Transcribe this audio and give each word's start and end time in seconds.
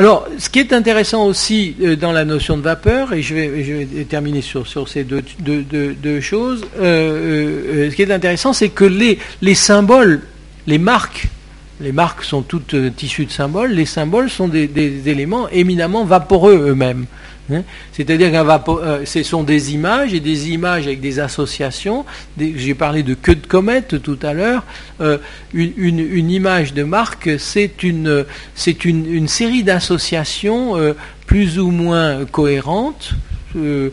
Alors, 0.00 0.26
ce 0.38 0.48
qui 0.48 0.60
est 0.60 0.72
intéressant 0.72 1.26
aussi 1.26 1.76
euh, 1.82 1.94
dans 1.94 2.12
la 2.12 2.24
notion 2.24 2.56
de 2.56 2.62
vapeur, 2.62 3.12
et 3.12 3.20
je 3.20 3.34
vais, 3.34 4.04
terminer 4.08 4.40
sur, 4.40 4.66
ces 4.88 5.04
deux, 5.04 6.20
choses, 6.22 6.64
euh, 6.78 7.84
euh, 7.86 7.90
ce 7.90 7.94
qui 7.94 8.00
est 8.00 8.10
intéressant, 8.10 8.54
c'est 8.54 8.70
que 8.70 8.86
les, 8.86 9.18
les 9.42 9.54
symboles, 9.54 10.22
les 10.66 10.78
marques, 10.78 11.28
les 11.82 11.92
marques 11.92 12.24
sont 12.24 12.40
toutes 12.40 12.74
issues 13.02 13.26
de 13.26 13.30
symboles, 13.30 13.72
les 13.72 13.84
symboles 13.84 14.30
sont 14.30 14.48
des, 14.48 14.68
des 14.68 15.06
éléments 15.10 15.50
éminemment 15.50 16.06
vaporeux 16.06 16.70
eux-mêmes. 16.70 17.04
Hein? 17.52 17.62
C'est-à-dire 17.92 18.30
que 18.30 19.04
ce 19.04 19.22
sont 19.22 19.42
des 19.42 19.74
images 19.74 20.14
et 20.14 20.20
des 20.20 20.50
images 20.50 20.86
avec 20.86 21.00
des 21.00 21.18
associations. 21.18 22.04
J'ai 22.38 22.74
parlé 22.74 23.02
de 23.02 23.14
queue 23.14 23.34
de 23.34 23.46
comète 23.46 24.02
tout 24.02 24.18
à 24.22 24.32
l'heure. 24.32 24.64
Euh, 25.00 25.18
une, 25.52 26.30
image 26.30 26.74
de 26.74 26.82
marque, 26.82 27.30
c'est 27.38 27.82
une, 27.82 28.24
série 29.26 29.62
d'associations 29.62 30.76
euh, 30.76 30.94
plus 31.26 31.58
ou 31.58 31.70
moins 31.70 32.24
cohérentes, 32.24 33.14
euh, 33.56 33.90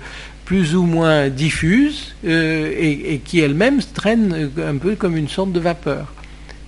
plus 0.48 0.76
ou 0.76 0.84
moins 0.84 1.28
diffuses, 1.28 2.16
euh, 2.26 2.74
et, 2.80 3.20
qui 3.20 3.42
elles-mêmes 3.42 3.82
traînent 3.94 4.50
euh, 4.58 4.72
un 4.72 4.78
peu 4.78 4.96
comme 4.96 5.18
une 5.18 5.28
sorte 5.28 5.52
de 5.52 5.60
vapeur. 5.60 6.14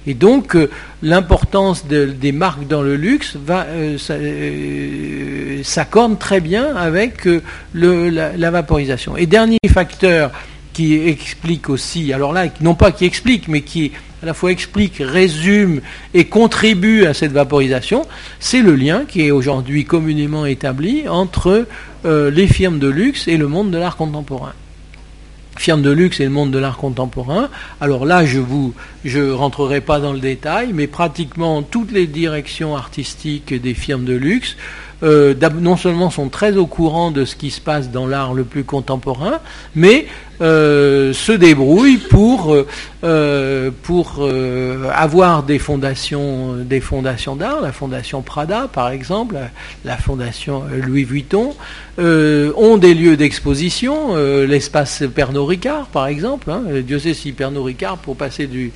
Et 0.10 0.16
donc, 0.16 0.56
euh, 0.56 0.72
l'importance 1.04 1.86
de- 1.86 2.06
des 2.08 2.32
marques 2.32 2.68
dans 2.68 2.82
le 2.82 2.96
luxe 2.96 3.36
va 3.36 3.68
euh, 3.70 3.96
euh, 4.10 5.60
s'accorde 5.64 6.18
très 6.18 6.40
bien 6.40 6.76
avec 6.76 7.30
la, 7.76 8.50
vaporisation. 8.50 9.16
Et 9.16 9.28
dernier 9.28 9.60
facteur 9.72 10.32
qui 10.74 10.96
explique 10.96 11.70
aussi, 11.70 12.12
alors 12.12 12.34
là, 12.34 12.46
non 12.60 12.74
pas 12.74 12.92
qui 12.92 13.06
explique, 13.06 13.48
mais 13.48 13.62
qui 13.62 13.92
à 14.24 14.26
la 14.26 14.34
fois 14.34 14.52
explique, 14.52 14.96
résume 15.00 15.80
et 16.16 16.26
contribue 16.26 17.06
à 17.06 17.14
cette 17.14 17.32
vaporisation, 17.32 18.02
c'est 18.40 18.62
le 18.64 18.76
lien 18.76 19.04
qui 19.08 19.22
est 19.28 19.32
aujourd'hui 19.32 19.86
communément 19.86 20.46
établi 20.48 21.08
entre 21.08 21.68
les 22.04 22.48
firmes 22.48 22.80
de 22.80 22.90
luxe 22.90 23.28
et 23.30 23.38
le 23.38 23.48
monde 23.48 23.72
de 23.72 23.78
l'art 23.78 23.96
contemporain 23.96 24.54
firme 25.60 25.82
de 25.82 25.92
luxe 25.92 26.22
et 26.22 26.24
le 26.24 26.30
monde 26.30 26.52
de 26.52 26.58
l'art 26.58 26.78
contemporain. 26.78 27.50
Alors 27.82 28.06
là, 28.06 28.26
je 28.26 28.40
vous, 28.40 28.74
je 29.04 29.30
rentrerai 29.30 29.82
pas 29.82 30.00
dans 30.00 30.14
le 30.14 30.20
détail, 30.20 30.72
mais 30.74 30.88
pratiquement 30.88 31.64
toutes 31.64 31.92
les 31.92 32.08
directions 32.08 32.78
artistiques 32.78 33.54
des 33.54 33.74
firmes 33.74 34.06
de 34.06 34.14
luxe, 34.14 34.56
euh, 35.02 35.34
non 35.60 35.78
seulement 35.78 36.10
sont 36.10 36.28
très 36.28 36.58
au 36.58 36.66
courant 36.66 37.12
de 37.12 37.24
ce 37.24 37.36
qui 37.36 37.52
se 37.52 37.62
passe 37.62 37.90
dans 37.90 38.06
l'art 38.06 38.34
le 38.34 38.44
plus 38.44 38.66
contemporain, 38.66 39.40
mais 39.74 40.08
euh, 40.42 41.14
se 41.14 41.32
débrouillent 41.32 41.98
pour 41.98 42.56
euh, 43.04 43.72
pour 43.84 44.28
avoir 44.94 45.44
des 45.44 45.60
fondations 45.60 46.56
des 46.56 46.82
fondations 46.82 47.38
d'art, 47.38 47.62
la 47.62 47.72
fondation 47.72 48.22
Prada 48.22 48.68
par 48.72 48.90
exemple, 48.90 49.38
la, 49.86 49.98
fondation 49.98 50.64
Louis 50.86 51.06
Vuitton, 51.06 51.56
ont 51.98 52.78
des 52.78 52.94
lieux 52.94 53.16
d'exposition, 53.16 54.16
l'espace 54.46 55.04
Pernod 55.14 55.48
Ricard 55.48 55.88
par 55.88 56.08
exemple. 56.08 56.52
Hein, 56.52 56.64
Dieu 56.86 57.00
sait 57.00 57.14
si 57.14 57.32
Pernod 57.32 57.66
Ricard 57.66 57.98
pour 57.98 58.18
passer 58.18 58.48
du 58.48 58.72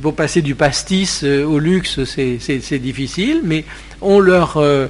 pour 0.00 0.16
passer 0.16 0.42
du 0.42 0.56
pastis 0.56 1.22
au 1.22 1.60
luxe, 1.60 2.00
c'est 2.04 2.78
difficile, 2.78 3.42
mais 3.44 3.64
on 4.02 4.20
leur 4.20 4.56
euh, 4.56 4.88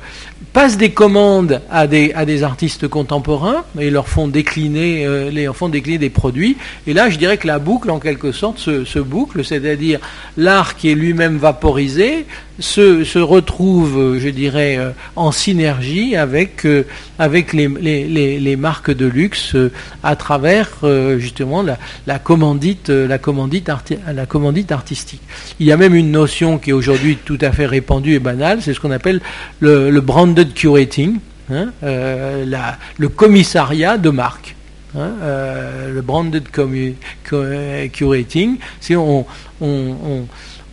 passe 0.52 0.76
des 0.76 0.90
commandes 0.90 1.60
à 1.70 1.86
des, 1.86 2.42
artistes 2.42 2.88
contemporains 2.88 3.64
et 3.78 3.90
leur 3.90 4.08
font 4.08 4.28
décliner, 4.28 5.06
euh, 5.06 5.30
leur 5.30 5.56
font 5.56 5.68
décliner 5.68 5.98
des 5.98 6.10
produits. 6.10 6.56
Et 6.86 6.92
là, 6.94 7.10
je 7.10 7.18
dirais 7.18 7.38
que 7.38 7.46
la 7.46 7.58
boucle, 7.58 7.90
en 7.90 7.98
quelque 7.98 8.32
sorte, 8.32 8.58
se 8.58 8.98
boucle, 8.98 9.44
c'est-à-dire 9.44 10.00
l'art 10.36 10.76
qui 10.76 10.90
est 10.90 10.94
lui-même 10.94 11.36
vaporisé 11.36 12.26
se, 12.62 13.04
se 13.04 13.18
retrouve, 13.18 13.98
euh, 13.98 14.18
je 14.20 14.28
dirais, 14.28 14.76
euh, 14.78 14.92
en 15.16 15.32
synergie 15.32 16.16
avec, 16.16 16.64
euh, 16.64 16.84
avec 17.18 17.52
les, 17.52 17.68
les, 17.68 18.38
les, 18.40 18.56
marques 18.56 18.90
de 18.90 19.06
luxe 19.06 19.54
euh, 19.54 19.70
à 20.02 20.16
travers 20.16 20.70
justement 21.18 21.62
la, 21.62 21.78
la 22.06 22.18
commandite, 22.18 22.88
la 22.88 23.18
commandite, 23.18 23.70
la 24.06 24.26
commandite 24.26 24.72
artistique. 24.72 25.20
Il 25.60 25.66
y 25.66 25.72
a 25.72 25.76
même 25.76 25.94
une 25.94 26.10
notion 26.10 26.58
qui 26.58 26.70
est 26.70 26.72
aujourd'hui 26.72 27.18
tout 27.24 27.38
à 27.40 27.52
fait 27.52 27.66
répandue 27.66 28.14
et 28.14 28.18
banale, 28.18 28.60
c'est 28.62 28.72
ce 28.74 28.80
qu'on 28.80 28.90
appelle 28.90 29.20
le, 29.60 30.00
branded 30.00 30.54
curating, 30.54 31.18
hein, 31.50 31.72
le 31.82 33.08
commissariat 33.08 33.98
de 33.98 34.10
marque. 34.10 34.54
hein, 34.98 35.10
le 35.92 36.00
branded 36.00 36.44
curating, 37.92 38.56
c'est 38.80 38.96
on, 38.96 39.26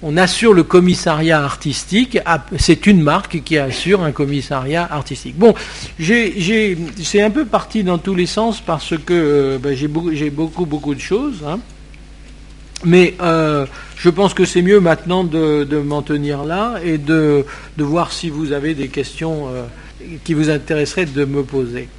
on 0.02 0.16
assure 0.18 0.54
le 0.54 0.64
commissariat 0.64 1.44
artistique, 1.44 2.18
à- 2.26 2.46
c'est 2.58 2.88
une 2.88 3.02
marque 3.02 3.42
qui 3.44 3.58
assure 3.58 4.02
un 4.04 4.12
commissariat 4.12 4.88
artistique. 4.90 5.36
Bon, 5.38 5.54
c'est 6.00 7.22
un 7.22 7.30
peu 7.32 7.46
parti 7.46 7.84
dans 7.84 7.98
tous 7.98 8.16
les 8.16 8.26
sens 8.26 8.62
parce 8.62 8.94
que 8.98 9.14
euh, 9.14 9.58
ben, 9.60 9.76
j'ai, 9.76 9.88
beaucoup, 9.88 10.12
beaucoup, 10.32 10.66
beaucoup 10.66 10.96
de 10.96 11.02
choses. 11.02 11.44
hein. 11.46 11.60
Mais 12.86 13.16
euh, 13.22 13.66
je 13.98 14.10
pense 14.10 14.34
que 14.34 14.46
c'est 14.46 14.62
mieux 14.62 14.80
maintenant 14.80 15.26
de, 15.26 15.66
de 15.66 15.78
m'en 15.80 16.02
tenir 16.02 16.46
là 16.46 16.80
et 16.82 16.98
de, 16.98 17.44
de 17.78 17.84
voir 17.84 18.14
si 18.14 18.30
vous 18.30 18.54
avez 18.54 18.74
des 18.74 18.88
questions 18.88 19.50
euh, 19.50 19.64
qui 20.24 20.34
vous 20.34 20.50
intéresseraient 20.50 21.06
de 21.06 21.26
me 21.26 21.44
poser. 21.44 21.90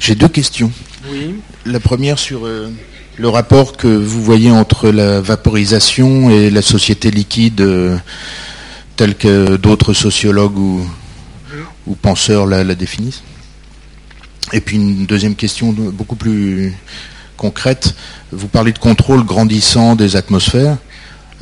J'ai 0.00 0.16
deux 0.16 0.26
questions. 0.26 0.72
Oui. 1.08 1.36
La 1.64 1.78
première 1.78 2.18
sur 2.18 2.44
euh, 2.44 2.70
le 3.16 3.28
rapport 3.28 3.76
que 3.76 3.86
vous 3.88 4.22
voyez 4.22 4.50
entre 4.50 4.88
la 4.90 5.20
vaporisation 5.20 6.30
et 6.30 6.50
la 6.50 6.62
société 6.62 7.10
liquide, 7.10 7.60
euh, 7.60 7.96
telle 8.96 9.14
que 9.14 9.56
d'autres 9.56 9.92
sociologues 9.92 10.58
ou, 10.58 10.86
penseurs 12.00 12.46
la, 12.46 12.64
définissent. 12.74 13.22
Et 14.52 14.60
puis 14.60 14.76
une 14.76 15.06
deuxième 15.06 15.34
question 15.34 15.72
beaucoup 15.72 16.16
plus 16.16 16.74
concrète. 17.36 17.94
Vous 18.32 18.48
parlez 18.48 18.72
de 18.72 18.78
contrôle 18.78 19.24
grandissant 19.24 19.94
des 19.96 20.16
atmosphères. 20.16 20.78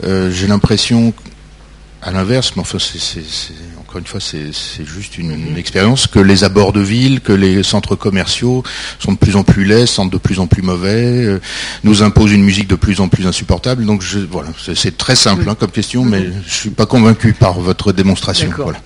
Euh, 0.04 0.31
J'ai 0.31 0.47
l'impression, 0.47 1.12
à 2.02 2.10
l'inverse, 2.10 2.52
mais 2.56 2.62
enfin, 2.62 2.78
c'est- 2.78 3.20
encore 3.91 3.99
une 3.99 4.06
fois, 4.06 4.21
c'est 4.21 4.84
juste 4.87 5.19
une, 5.19 5.33
une 5.33 5.56
expérience, 5.56 6.06
que 6.06 6.21
les 6.21 6.45
abords 6.45 6.73
de 6.73 6.78
ville, 6.78 7.21
que 7.21 7.33
les 7.33 7.65
centres 7.65 7.97
commerciaux 7.97 8.62
sont 9.01 9.11
de 9.11 9.17
plus 9.19 9.34
en 9.34 9.43
plus 9.43 9.65
laids, 9.65 9.87
sont 9.87 10.06
de 10.06 10.17
plus 10.17 10.39
en 10.39 10.47
plus 10.47 10.62
mauvais, 10.62 11.25
euh, 11.27 11.41
nous 11.83 12.05
imposent 12.05 12.31
une 12.31 12.45
musique 12.45 12.69
de 12.69 12.77
plus 12.77 13.00
en 13.00 13.09
plus 13.09 13.27
insupportable. 13.27 13.84
Donc 13.84 14.03
je, 14.03 14.21
voilà, 14.21 14.50
c'est- 14.62 14.97
très 14.97 15.17
simple 15.17 15.43
hein, 15.49 15.56
comme 15.59 15.73
question, 15.73 16.05
mais 16.05 16.29
je 16.47 16.55
suis 16.55 16.71
pas 16.71 16.87
convaincu 16.87 17.33
par 17.33 17.59
votre 17.59 17.91
démonstration. 17.91 18.49
Voilà. 18.56 18.79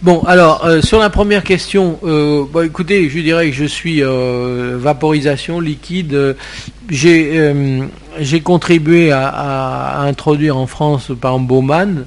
Bon, 0.00 0.22
alors 0.22 0.64
euh, 0.64 0.80
sur 0.80 0.98
la 1.00 1.10
première 1.10 1.44
question, 1.44 1.98
euh, 2.04 2.44
bah, 2.50 2.64
écoutez, 2.64 3.10
je 3.10 3.18
dirais 3.18 3.50
que 3.50 3.54
je 3.56 3.66
suis 3.66 4.02
euh, 4.02 4.78
vaporisation 4.80 5.60
liquide. 5.60 6.34
J'ai 6.88 8.40
contribué 8.42 9.12
à, 9.12 9.28
à 9.28 10.00
introduire 10.06 10.56
en 10.56 10.66
France, 10.66 11.12
par 11.20 11.32
exemple, 11.34 11.48
Baumann, 11.48 12.04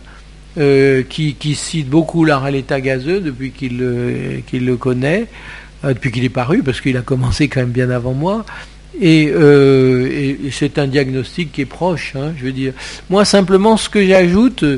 euh, 0.57 1.03
qui, 1.03 1.35
cite 1.55 1.89
beaucoup 1.89 2.25
l'art 2.25 2.43
à 2.43 2.51
l'état 2.51 2.79
gazeux 2.81 3.19
depuis 3.19 3.51
qu'il 3.51 3.77
le, 3.77 4.41
qu'il 4.47 4.65
le 4.65 4.75
connaît, 4.77 5.27
euh, 5.83 5.93
depuis 5.93 6.11
qu'il 6.11 6.23
est 6.23 6.29
paru, 6.29 6.61
parce 6.63 6.79
qu'il 6.81 6.95
a 6.97 7.01
commencé 7.01 7.47
quand 7.47 7.61
même 7.61 7.69
bien 7.71 7.89
avant 7.89 8.13
moi. 8.13 8.45
Et, 9.01 9.31
euh, 9.33 10.07
et- 10.11 10.37
et 10.45 10.51
c'est 10.51 10.77
un 10.77 10.85
diagnostic 10.87 11.51
qui 11.51 11.61
est 11.61 11.65
proche, 11.65 12.13
hein, 12.15 12.31
je 12.37 12.45
veux 12.45 12.51
dire. 12.51 12.73
Moi, 13.09 13.25
simplement, 13.25 13.75
ce 13.77 13.89
que 13.89 14.05
j'ajoute, 14.05 14.61
euh, 14.63 14.77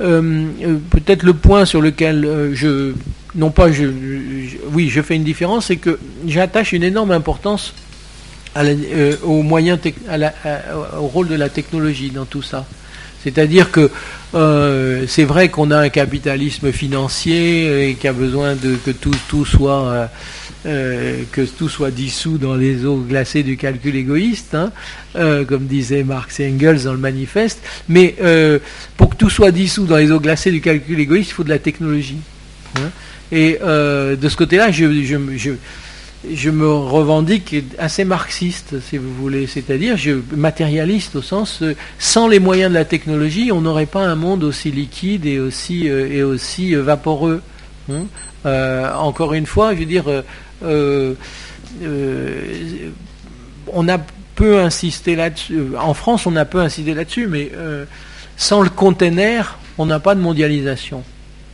euh, 0.00 0.44
euh, 0.62 0.76
peut-être 0.88 1.22
le 1.24 1.34
point 1.34 1.66
sur 1.66 1.82
lequel 1.82 2.24
euh, 2.24 2.54
je, 2.54 2.94
non 3.34 3.50
pas 3.50 3.70
je, 3.70 3.84
oui, 4.72 4.88
je 4.88 5.02
fais 5.02 5.14
une 5.16 5.24
différence, 5.24 5.66
c'est 5.66 5.76
que 5.76 5.98
j'attache 6.26 6.72
une 6.72 6.82
énorme 6.82 7.10
importance 7.10 7.74
à 8.54 8.62
la- 8.64 8.72
euh, 8.96 9.14
au 9.22 9.42
rôle 11.06 11.28
de 11.28 11.34
la 11.34 11.50
technologie 11.50 12.08
dans 12.10 12.24
tout 12.24 12.42
ça. 12.42 12.66
C'est-à-dire 13.22 13.70
que 13.70 13.90
euh, 14.34 15.04
c'est 15.08 15.24
vrai 15.24 15.48
qu'on 15.48 15.70
a 15.70 15.78
un 15.78 15.88
capitalisme 15.88 16.72
financier 16.72 17.90
et 17.90 17.94
qui 17.94 18.08
a 18.08 18.12
besoin 18.12 18.54
de 18.54 18.76
que 18.76 18.90
tout, 18.90 19.14
tout 19.28 19.44
soit 19.44 19.88
euh, 19.88 20.06
euh, 20.66 21.22
que 21.32 21.42
tout 21.42 21.68
soit 21.68 21.90
dissous 21.90 22.38
dans 22.38 22.54
les 22.54 22.84
eaux 22.84 23.04
glacées 23.08 23.42
du 23.42 23.56
calcul 23.56 23.96
égoïste, 23.96 24.54
hein, 24.54 24.72
comme 25.48 25.66
disait 25.66 26.04
Marx 26.04 26.40
et 26.40 26.50
Engels 26.50 26.84
dans 26.84 26.92
le 26.92 26.98
manifeste. 26.98 27.60
Mais 27.88 28.14
pour 28.96 29.10
que 29.10 29.16
tout 29.16 29.30
soit 29.30 29.50
dissous 29.50 29.86
dans 29.86 29.96
les 29.96 30.10
eaux 30.12 30.20
glacées 30.20 30.50
du 30.50 30.60
calcul 30.60 31.00
égoïste, 31.00 31.30
il 31.30 31.34
faut 31.34 31.44
de 31.44 31.48
la 31.48 31.58
technologie. 31.58 32.20
hein. 32.76 32.90
Et 33.32 33.58
de 33.60 34.28
ce 34.28 34.36
côté-là, 34.36 34.70
je, 34.70 34.84
je, 35.36 35.50
je 36.28 36.50
me 36.50 36.68
revendique 36.68 37.56
assez 37.78 38.04
marxiste, 38.04 38.80
si 38.80 38.98
vous 38.98 39.12
voulez, 39.14 39.46
c'est-à-dire 39.46 39.96
je 39.96 40.20
matérialiste 40.32 41.16
au 41.16 41.22
sens 41.22 41.62
euh, 41.62 41.74
sans 41.98 42.28
les 42.28 42.38
moyens 42.38 42.70
de 42.70 42.74
la 42.74 42.84
technologie, 42.84 43.50
on 43.52 43.62
n'aurait 43.62 43.86
pas 43.86 44.04
un 44.06 44.16
monde 44.16 44.44
aussi 44.44 44.70
liquide 44.70 45.24
et 45.24 45.38
aussi 45.38 45.88
euh, 45.88 46.12
et 46.12 46.22
aussi 46.22 46.74
euh, 46.74 46.82
vaporeux. 46.82 47.40
hein. 47.90 48.04
Encore 48.44 49.34
une 49.34 49.46
fois, 49.46 49.74
je 49.74 49.80
veux 49.80 49.86
dire, 49.86 50.04
on 53.72 53.88
a 53.88 53.98
peu 54.34 54.60
insisté 54.60 55.14
là-dessus. 55.14 55.76
En 55.78 55.92
France, 55.92 56.26
on 56.26 56.34
a 56.36 56.46
peu 56.46 56.60
insisté 56.60 56.94
là-dessus, 56.94 57.26
mais 57.26 57.52
sans 58.38 58.62
le 58.62 58.70
container, 58.70 59.58
on 59.76 59.84
n'a 59.84 60.00
pas 60.00 60.14
de 60.14 60.20
mondialisation. 60.20 61.02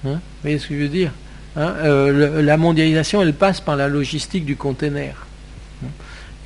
Hein 0.04 0.12
vous 0.12 0.42
voyez 0.42 0.60
ce 0.60 0.68
que 0.68 0.74
je 0.74 0.80
veux 0.82 0.88
dire? 0.88 1.10
Hein 1.56 1.74
euh, 1.82 2.42
La 2.42 2.56
mondialisation, 2.56 3.22
elle 3.22 3.34
passe 3.34 3.60
par 3.60 3.76
la 3.76 3.88
logistique 3.88 4.44
du 4.44 4.56
conteneur. 4.56 5.26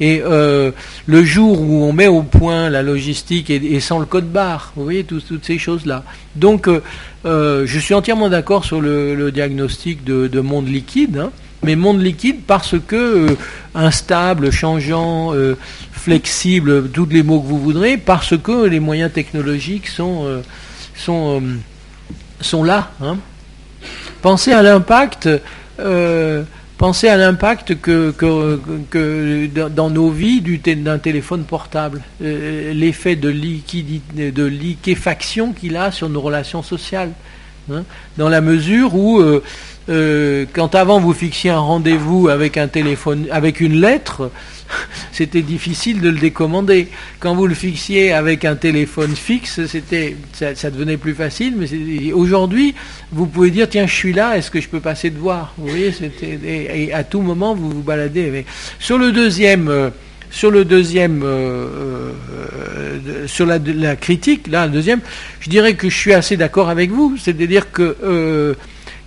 Et 0.02 0.22
euh, 0.24 0.70
le 1.04 1.24
jour 1.24 1.60
où 1.60 1.84
on 1.84 1.92
met 1.92 2.06
au 2.06 2.22
point 2.22 2.70
la 2.70 2.82
logistique 2.82 3.50
et, 3.50 3.80
sans 3.80 3.98
le 3.98 4.06
code 4.06 4.30
barre, 4.30 4.72
vous 4.74 4.84
voyez 4.84 5.04
toutes 5.04 5.44
ces 5.44 5.58
choses-là. 5.58 6.04
Donc, 6.36 6.68
euh, 6.68 7.66
je 7.66 7.78
suis 7.78 7.92
entièrement 7.92 8.30
d'accord 8.30 8.64
sur 8.64 8.80
le, 8.80 9.30
diagnostic 9.30 10.02
de, 10.02 10.40
monde 10.40 10.68
liquide, 10.68 11.18
hein, 11.18 11.30
mais 11.62 11.76
monde 11.76 12.00
liquide 12.00 12.40
parce 12.46 12.76
que 12.80 13.36
instable, 13.74 14.50
changeant, 14.50 15.34
flexible, 15.92 16.88
tous 16.88 17.06
les 17.10 17.22
mots 17.22 17.40
que 17.40 17.46
vous 17.46 17.60
voudrez, 17.60 17.98
parce 17.98 18.38
que 18.38 18.64
les 18.64 18.80
moyens 18.80 19.12
technologiques 19.12 19.88
sont, 19.88 20.40
sont, 20.96 21.42
sont 22.40 22.64
là. 22.64 22.90
Hein. 23.02 23.18
Pensez 24.22 24.52
à 24.52 24.62
l'impact. 24.62 25.28
Euh, 25.78 26.42
pensez 26.76 27.08
à 27.08 27.16
l'impact 27.16 27.80
que, 27.80 28.10
que, 28.10 29.46
dans 29.68 29.90
nos 29.90 30.10
vies 30.10 30.40
d'un 30.40 30.98
téléphone 30.98 31.44
portable, 31.44 32.02
euh, 32.22 32.72
l'effet 32.72 33.16
de, 33.16 33.30
de 33.32 34.44
liquéfaction 34.44 35.52
qu'il 35.52 35.76
a 35.76 35.90
sur 35.90 36.08
nos 36.08 36.20
relations 36.20 36.62
sociales. 36.62 37.12
Hein. 37.72 37.84
dans 38.16 38.28
la 38.28 38.40
mesure 38.40 38.96
où, 38.96 39.20
euh, 39.20 39.44
quand 39.86 40.74
avant 40.74 41.00
vous 41.00 41.12
fixiez 41.12 41.50
un 41.50 41.58
rendez-vous 41.58 42.28
avec 42.28 42.56
un 42.56 42.68
téléphone, 42.68 43.26
avec 43.30 43.60
une 43.60 43.80
lettre, 43.80 44.30
c'était 45.12 45.42
difficile 45.42 46.00
de 46.00 46.10
le 46.10 46.18
décommander. 46.18 46.88
Quand 47.18 47.34
vous 47.34 47.46
le 47.46 47.54
fixiez 47.54 48.12
avec 48.12 48.44
un 48.44 48.56
téléphone 48.56 49.14
fixe, 49.14 49.64
c'était, 49.66 50.16
ça, 50.32 50.70
devenait 50.70 50.96
plus 50.96 51.14
facile. 51.14 51.54
Mais 51.56 52.12
aujourd'hui, 52.12 52.74
vous 53.12 53.26
pouvez 53.26 53.50
dire 53.50 53.68
tiens, 53.68 53.86
je 53.86 53.94
suis 53.94 54.12
là, 54.12 54.36
est-ce 54.36 54.50
que 54.50 54.60
je 54.60 54.68
peux 54.68 54.80
passer 54.80 55.10
de 55.10 55.18
voir? 55.18 55.54
Vous 55.58 55.68
voyez, 55.68 55.92
c'était 55.92 56.38
et, 56.44 56.92
à 56.92 57.04
tout 57.04 57.20
moment 57.20 57.54
vous 57.54 57.70
vous 57.70 57.82
baladez. 57.82 58.44
Sur 58.78 58.98
le 58.98 59.12
deuxième. 59.12 59.68
Euh, 59.68 59.90
sur 60.32 60.52
le 60.52 60.64
deuxième, 60.64 61.22
euh, 61.24 62.12
euh, 62.30 63.26
sur 63.26 63.46
la, 63.46 63.58
critique, 63.96 64.46
là, 64.46 64.68
deuxième, 64.68 65.00
je 65.40 65.50
dirais 65.50 65.74
que 65.74 65.90
je 65.90 65.96
suis 65.96 66.12
assez 66.12 66.36
d'accord 66.36 66.68
avec 66.68 66.92
vous. 66.92 67.16
C'est-à-dire 67.20 67.72
que 67.72 68.54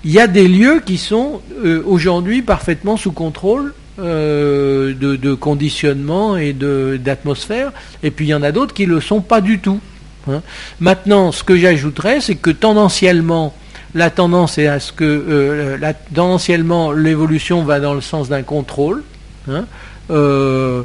il 0.03 0.11
y 0.11 0.19
a 0.19 0.27
des 0.27 0.47
lieux 0.47 0.81
qui 0.85 0.97
sont 0.97 1.41
aujourd'hui 1.85 2.41
parfaitement 2.41 2.97
sous 2.97 3.11
contrôle 3.11 3.73
euh, 3.99 4.95
de, 4.95 5.35
conditionnement 5.35 6.35
et 6.35 6.53
d'atmosphère, 6.53 7.71
et 8.01 8.09
puis 8.09 8.25
il 8.25 8.29
y 8.29 8.33
en 8.33 8.41
a 8.41 8.51
d'autres 8.51 8.73
qui 8.73 8.87
ne 8.87 8.95
le 8.95 9.01
sont 9.01 9.21
pas 9.21 9.39
du 9.39 9.59
tout. 9.59 9.79
Hein. 10.27 10.41
Maintenant, 10.79 11.31
ce 11.31 11.43
que 11.43 11.55
j'ajouterais, 11.55 12.19
c'est 12.19 12.33
que 12.33 12.49
tendanciellement, 12.49 13.53
la 13.93 14.09
tendance 14.09 14.57
est 14.57 14.65
à 14.65 14.79
ce 14.79 14.93
que 14.93 15.03
euh, 15.03 15.93
tendanciellement 16.11 16.91
l'évolution 16.91 17.63
va 17.63 17.79
dans 17.79 17.93
le 17.93 18.01
sens 18.01 18.29
d'un 18.29 18.41
contrôle. 18.41 19.03
Hein. 19.47 19.65
Euh, 20.11 20.83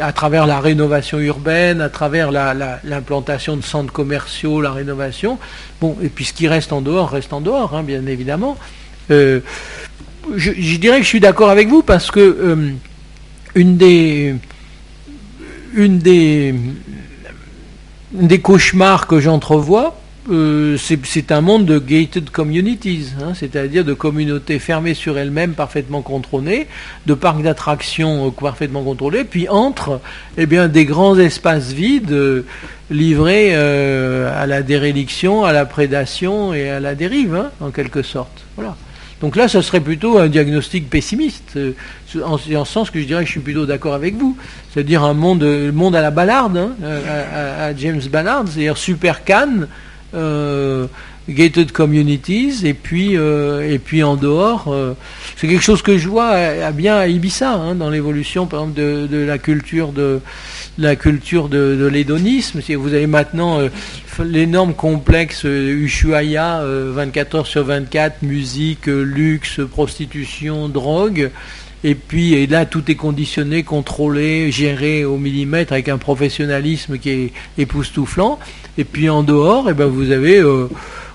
à 0.00 0.12
travers 0.12 0.46
la 0.46 0.58
rénovation 0.58 1.20
urbaine, 1.20 1.80
à 1.80 1.88
travers 1.88 2.32
l'implantation 2.32 3.56
de 3.56 3.62
centres 3.62 3.92
commerciaux, 3.92 4.60
la 4.60 4.72
rénovation. 4.72 5.38
Bon, 5.80 5.96
et 6.02 6.08
puis 6.08 6.24
ce 6.24 6.32
qui 6.32 6.48
reste 6.48 6.72
en 6.72 6.80
dehors 6.80 7.10
reste 7.10 7.32
en 7.32 7.40
dehors, 7.40 7.76
hein, 7.76 7.84
bien 7.84 8.06
évidemment 8.06 8.56
je, 10.36 10.76
dirais 10.76 10.98
que 10.98 11.04
je 11.04 11.08
suis 11.08 11.20
d'accord 11.20 11.50
avec 11.50 11.68
vous 11.68 11.82
parce 11.82 12.10
que 12.10 12.20
euh, 12.20 12.72
une 13.54 13.76
des 13.76 14.38
cauchemars 18.40 19.06
que 19.06 19.20
j'entrevois, 19.20 20.00
euh, 20.30 20.76
c'est 20.78 21.32
un 21.32 21.40
monde 21.40 21.66
de 21.66 21.78
gated 21.78 22.30
communities, 22.30 23.12
hein, 23.20 23.32
c'est-à-dire 23.34 23.84
de 23.84 23.94
communautés 23.94 24.58
fermées 24.58 24.94
sur 24.94 25.18
elles-mêmes, 25.18 25.52
parfaitement 25.52 26.02
contrôlées, 26.02 26.66
de 27.06 27.14
parcs 27.14 27.42
d'attractions 27.42 28.26
euh, 28.26 28.30
parfaitement 28.30 28.82
contrôlés, 28.82 29.24
puis 29.24 29.48
entre 29.48 30.00
eh 30.38 30.46
bien, 30.46 30.68
des 30.68 30.84
grands 30.84 31.18
espaces 31.18 31.72
vides 31.72 32.44
livrés 32.90 33.54
à 33.54 34.46
la 34.46 34.62
déréliction, 34.62 35.44
à 35.44 35.52
la 35.52 35.64
prédation 35.64 36.52
et 36.52 36.68
à 36.68 36.80
la 36.80 36.94
dérive, 36.94 37.34
hein, 37.34 37.50
en 37.60 37.70
quelque 37.70 38.02
sorte. 38.02 38.44
Voilà. 38.56 38.76
Donc 39.24 39.36
là, 39.36 39.48
ce 39.48 39.62
serait 39.62 39.80
plutôt 39.80 40.18
un 40.18 40.28
diagnostic 40.28 40.90
pessimiste, 40.90 41.56
euh, 41.56 41.72
en, 42.22 42.36
ce 42.36 42.64
sens 42.64 42.90
que 42.90 43.00
je 43.00 43.06
dirais 43.06 43.22
que 43.22 43.26
je 43.26 43.32
suis 43.32 43.40
plutôt 43.40 43.64
d'accord 43.64 43.94
avec 43.94 44.16
vous. 44.16 44.36
C'est-à-dire 44.70 45.02
un 45.02 45.14
monde, 45.14 45.44
monde 45.72 45.96
à 45.96 46.02
la 46.02 46.10
Ballard, 46.10 46.50
hein, 46.54 46.72
à, 47.32 47.74
James 47.74 48.02
Ballard, 48.12 48.44
c'est-à-dire 48.46 48.76
super 48.76 49.24
can, 49.24 49.48
euh, 49.60 49.64
gated 51.28 51.72
communities, 51.72 52.66
et 52.66 52.74
puis, 52.74 53.16
euh, 53.16 53.72
et 53.72 53.78
puis 53.78 54.02
en 54.02 54.16
dehors, 54.16 54.74
c'est 55.36 55.48
quelque 55.48 55.62
chose 55.62 55.82
que 55.82 55.96
je 55.96 56.08
vois 56.08 56.28
à, 56.28 56.70
bien 56.72 56.96
à 56.96 57.06
Ibiza, 57.06 57.52
hein, 57.52 57.74
dans 57.74 57.90
l'évolution, 57.90 58.46
par 58.46 58.60
exemple, 58.60 58.80
de, 58.80 59.24
la 59.24 59.38
culture 59.38 59.92
de 59.92 60.20
la 60.76 60.96
culture 60.96 61.48
de, 61.48 61.86
l'hédonisme. 61.86 62.60
Vous 62.76 62.94
avez 62.94 63.06
maintenant 63.06 63.60
l'énorme 64.22 64.74
complexe 64.74 65.44
Ushuaïa, 65.44 66.62
24 66.64 67.34
heures 67.36 67.46
sur 67.46 67.64
24, 67.64 68.22
musique, 68.22 68.86
luxe, 68.86 69.60
prostitution, 69.70 70.68
drogue. 70.68 71.30
Et 71.84 71.94
puis 71.94 72.32
et 72.32 72.46
là, 72.46 72.64
tout 72.64 72.90
est 72.90 72.94
conditionné, 72.94 73.62
contrôlé, 73.62 74.50
géré 74.50 75.04
au 75.04 75.18
millimètre 75.18 75.74
avec 75.74 75.90
un 75.90 75.98
professionnalisme 75.98 76.98
qui 76.98 77.10
est 77.10 77.32
époustouflant. 77.58 78.38
Et 78.76 78.84
puis 78.84 79.08
en 79.08 79.22
dehors, 79.22 79.68
eh 79.70 79.74
ben, 79.74 79.86
vous 79.86 80.10
avez, 80.10 80.38
euh, 80.38 80.68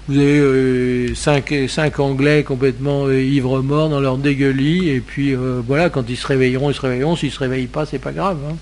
vous 0.08 0.18
avez 0.18 0.40
euh, 0.40 1.16
cinq, 1.16 1.54
cinq, 1.68 2.00
Anglais 2.00 2.44
complètement 2.44 3.06
euh, 3.06 3.22
ivres 3.22 3.62
morts 3.62 3.90
dans 3.90 4.00
leur 4.00 4.18
dégueulis. 4.18 4.90
Et 4.90 5.02
puis 5.02 5.36
voilà, 5.36 5.90
quand 5.90 6.10
ils 6.10 6.18
se 6.18 6.28
réveilleront, 6.28 6.70
ils 6.70 6.76
se 6.76 6.82
réveilleront. 6.82 7.16
S'ils 7.16 7.32
se 7.32 7.40
réveillent 7.40 7.68
pas, 7.68 7.86
c'est 7.86 8.00
pas 8.00 8.12
grave. 8.12 8.38
Hein. 8.50 8.56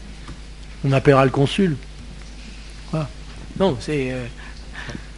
On 0.87 0.91
appellera 0.91 1.25
le 1.25 1.31
consul. 1.31 1.75
Non, 3.59 3.75
c'est. 3.79 4.13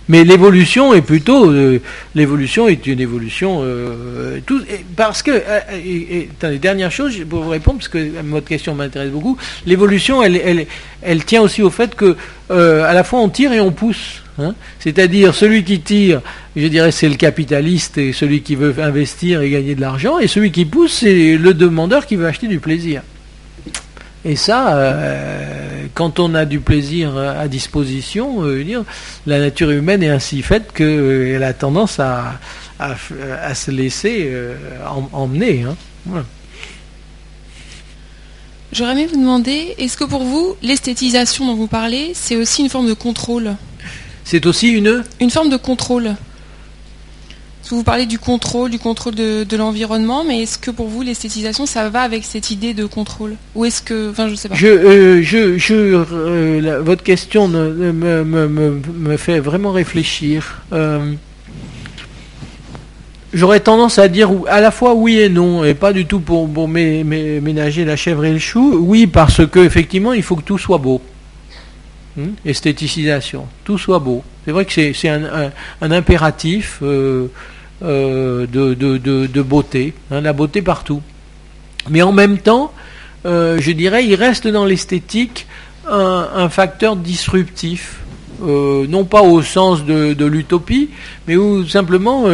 Euh, 0.09 0.13
mais 0.19 0.23
l'évolution 0.23 0.94
est 0.94 1.01
plutôt. 1.01 1.51
Euh, 1.51 1.79
l'évolution 2.15 2.67
est 2.67 2.85
une 2.88 3.00
évolution. 3.00 3.61
Euh, 3.63 4.39
tout, 4.45 4.61
parce 4.95 5.23
que. 5.23 5.31
Et, 5.85 6.29
attendez, 6.38 6.59
dernière 6.59 6.91
chose, 6.91 7.15
pour 7.29 7.44
vous 7.44 7.50
répondre, 7.50 7.77
parce 7.77 7.89
que 7.89 8.09
votre 8.23 8.47
question 8.47 8.75
m'intéresse 8.75 9.11
beaucoup. 9.11 9.38
L'évolution, 9.65 10.23
elle, 10.23 10.38
elle, 10.38 10.65
elle, 11.01 11.25
tient 11.25 11.41
aussi 11.41 11.61
au 11.61 11.69
fait 11.69 11.95
que, 11.95 12.15
à 12.50 12.94
la 12.94 13.03
fois, 13.03 13.19
on 13.19 13.29
tire 13.29 13.53
et 13.53 13.59
on 13.59 13.71
pousse. 13.71 14.23
Hein. 14.39 14.56
C'est-à-dire, 14.79 15.35
celui 15.35 15.63
qui 15.63 15.81
tire, 15.81 16.21
je 16.55 16.67
dirais, 16.67 16.91
c'est 16.91 17.09
le 17.09 17.15
capitaliste 17.15 17.97
et 17.97 18.13
celui 18.13 18.41
qui 18.41 18.55
veut 18.55 18.73
investir 18.81 19.41
et 19.41 19.50
gagner 19.50 19.75
de 19.75 19.81
l'argent. 19.81 20.19
Et 20.19 20.27
celui 20.27 20.51
qui 20.51 20.65
pousse, 20.65 20.93
c'est 20.93 21.38
le 21.38 21.53
demandeur 21.53 22.05
qui 22.05 22.15
veut 22.15 22.25
acheter 22.25 22.48
du 22.48 22.60
plaisir. 22.60 23.01
Et 24.25 24.35
ça, 24.35 24.75
euh, 24.75 25.85
quand 25.93 26.19
on 26.19 26.35
a 26.35 26.45
du 26.45 26.59
plaisir 26.59 27.17
à 27.17 27.47
disposition, 27.47 28.43
euh, 28.43 28.63
dire, 28.63 28.83
la 29.25 29.39
nature 29.39 29.71
humaine 29.71 30.03
est 30.03 30.09
ainsi 30.09 30.41
faite 30.41 30.73
qu'elle 30.73 30.88
euh, 30.88 31.47
a 31.47 31.53
tendance 31.53 31.99
à, 31.99 32.39
à, 32.79 33.55
se 33.55 33.71
laisser 33.71 34.31
emmener. 35.13 35.63
Hein. 35.63 36.23
J'aurais 38.71 38.91
aimé 38.91 39.07
vous 39.07 39.19
demander, 39.19 39.75
est-ce 39.77 39.97
que 39.97 40.03
pour 40.03 40.23
vous, 40.23 40.55
l'esthétisation 40.61 41.47
dont 41.47 41.55
vous 41.55 41.67
parlez, 41.67 42.11
c'est 42.13 42.35
aussi 42.35 42.61
une 42.61 42.69
forme 42.69 42.88
de 42.88 42.93
contrôle? 42.93 43.55
C'est 44.25 44.45
aussi 44.45 44.69
une 44.69 45.03
Une 45.19 45.29
forme 45.29 45.49
de 45.49 45.57
contrôle 45.57 46.15
vous 47.75 47.83
parlez 47.83 48.05
du 48.05 48.17
contrôle, 48.17 48.71
du 48.71 48.79
contrôle 48.79 49.15
de, 49.15 49.57
l'environnement, 49.57 50.23
mais 50.23 50.41
est-ce 50.43 50.57
que 50.57 50.71
pour 50.71 50.88
vous 50.88 51.01
l'esthétisation, 51.01 51.65
ça 51.65 51.89
va 51.89 52.01
avec 52.01 52.23
cette 52.23 52.51
idée 52.51 52.73
de 52.73 52.85
contrôle 52.85 53.35
Ou 53.55 53.65
est-ce 53.65 53.81
que, 53.81 54.09
enfin, 54.09 54.27
je 54.27 54.35
sais 54.35 54.49
pas. 54.49 54.55
Euh, 54.63 55.21
euh, 55.71 56.81
votre 56.81 57.03
question 57.03 57.47
me, 57.47 59.17
fait 59.17 59.39
vraiment 59.39 59.71
réfléchir. 59.71 60.61
Euh, 60.73 61.13
j'aurais 63.33 63.59
tendance 63.59 63.99
à 63.99 64.07
dire 64.07 64.31
à 64.47 64.61
la 64.61 64.71
fois 64.71 64.95
oui 64.95 65.19
et 65.19 65.29
non, 65.29 65.63
et 65.63 65.75
pas 65.75 65.93
du 65.93 66.05
tout 66.05 66.21
pour, 66.21 66.67
ménager 66.67 67.85
la 67.85 67.95
chèvre 67.95 68.25
et 68.25 68.33
le 68.33 68.39
chou. 68.39 68.79
Oui, 68.81 69.05
parce 69.05 69.45
que 69.45 69.59
effectivement, 69.59 70.13
il 70.13 70.23
faut 70.23 70.35
que 70.35 70.43
tout 70.43 70.57
soit 70.57 70.79
beau. 70.79 71.01
Hmm? 72.17 72.29
Esthéticisation, 72.45 73.45
tout 73.63 73.77
soit 73.77 73.99
beau. 73.99 74.23
C'est 74.45 74.51
vrai 74.51 74.65
que 74.65 74.93
c'est 74.93 75.09
un, 75.09 75.51
impératif. 75.81 76.81
De, 77.81 78.45
de, 79.25 79.41
beauté, 79.41 79.93
hein, 80.12 80.21
la 80.21 80.33
beauté 80.33 80.62
partout. 80.62 81.01
Mais 81.89 82.01
en 82.01 82.12
même 82.12 82.38
temps, 82.38 82.74
euh, 83.25 83.57
je 83.59 83.71
dirais, 83.71 84.05
il 84.05 84.15
reste 84.15 84.48
dans 84.48 84.65
l'esthétique 84.65 85.48
un, 85.88 86.50
facteur 86.50 86.95
disruptif, 86.95 88.01
euh, 88.43 88.86
non 88.88 89.05
pas 89.05 89.21
au 89.21 89.41
sens 89.41 89.86
de, 89.86 90.25
l'utopie, 90.25 90.89
mais 91.27 91.36
où 91.36 91.65
simplement 91.67 92.25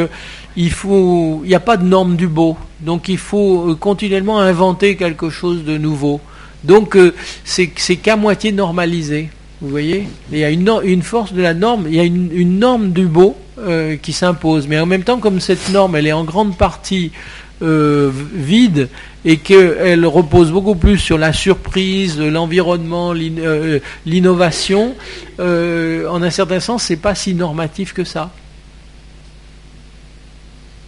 il 0.57 0.71
il 0.71 1.47
n'y 1.47 1.55
a 1.55 1.59
pas 1.59 1.77
de 1.77 1.85
norme 1.85 2.15
du 2.15 2.27
beau, 2.27 2.57
donc 2.81 3.07
il 3.07 3.17
faut 3.17 3.75
continuellement 3.79 4.39
inventer 4.39 4.95
quelque 4.95 5.29
chose 5.29 5.63
de 5.63 5.77
nouveau. 5.77 6.21
Donc 6.63 6.97
c'est 7.43 7.67
qu'à 7.67 8.15
moitié 8.15 8.51
normalisé. 8.51 9.29
Vous 9.61 9.69
voyez 9.69 10.07
Il 10.31 10.39
y 10.39 10.43
a 10.43 10.49
une, 10.49 11.01
force 11.01 11.33
de 11.33 11.41
la 11.41 11.53
norme, 11.53 11.85
il 11.87 11.95
y 11.95 11.99
a 11.99 12.03
une 12.03 12.59
norme 12.59 12.91
du 12.91 13.05
beau, 13.05 13.37
euh, 13.57 13.95
qui 13.95 14.11
s'impose. 14.11 14.67
Mais 14.67 14.77
en 14.79 14.85
même 14.85 15.03
temps, 15.03 15.19
comme 15.19 15.39
cette 15.39 15.69
norme, 15.69 15.95
elle 15.95 16.07
est 16.07 16.11
en 16.11 16.25
grande 16.25 16.57
partie 16.57 17.13
euh, 17.61 18.11
vide 18.33 18.89
et 19.23 19.37
qu'elle 19.37 20.05
repose 20.05 20.51
beaucoup 20.51 20.75
plus 20.75 20.97
sur 20.97 21.17
la 21.17 21.31
surprise, 21.31 22.19
l'environnement, 22.19 23.13
euh, 23.15 23.79
l'innovation, 24.05 24.93
en 25.39 26.21
un 26.21 26.29
certain 26.31 26.59
sens, 26.59 26.83
c'est 26.83 26.97
pas 26.97 27.15
si 27.15 27.33
normatif 27.33 27.93
que 27.93 28.03
ça. 28.03 28.31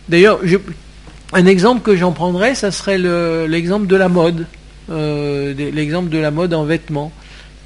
D'ailleurs, 0.09 0.41
un 1.31 1.45
exemple 1.45 1.83
que 1.83 1.95
j'en 1.95 2.11
prendrais, 2.11 2.53
ça 2.53 2.71
serait 2.71 2.97
l'exemple 3.47 3.87
de 3.87 3.95
la 3.95 4.09
mode, 4.09 4.45
l'exemple 4.89 6.09
de 6.09 6.17
la 6.17 6.31
mode 6.31 6.53
en 6.53 6.65
vêtements 6.65 7.13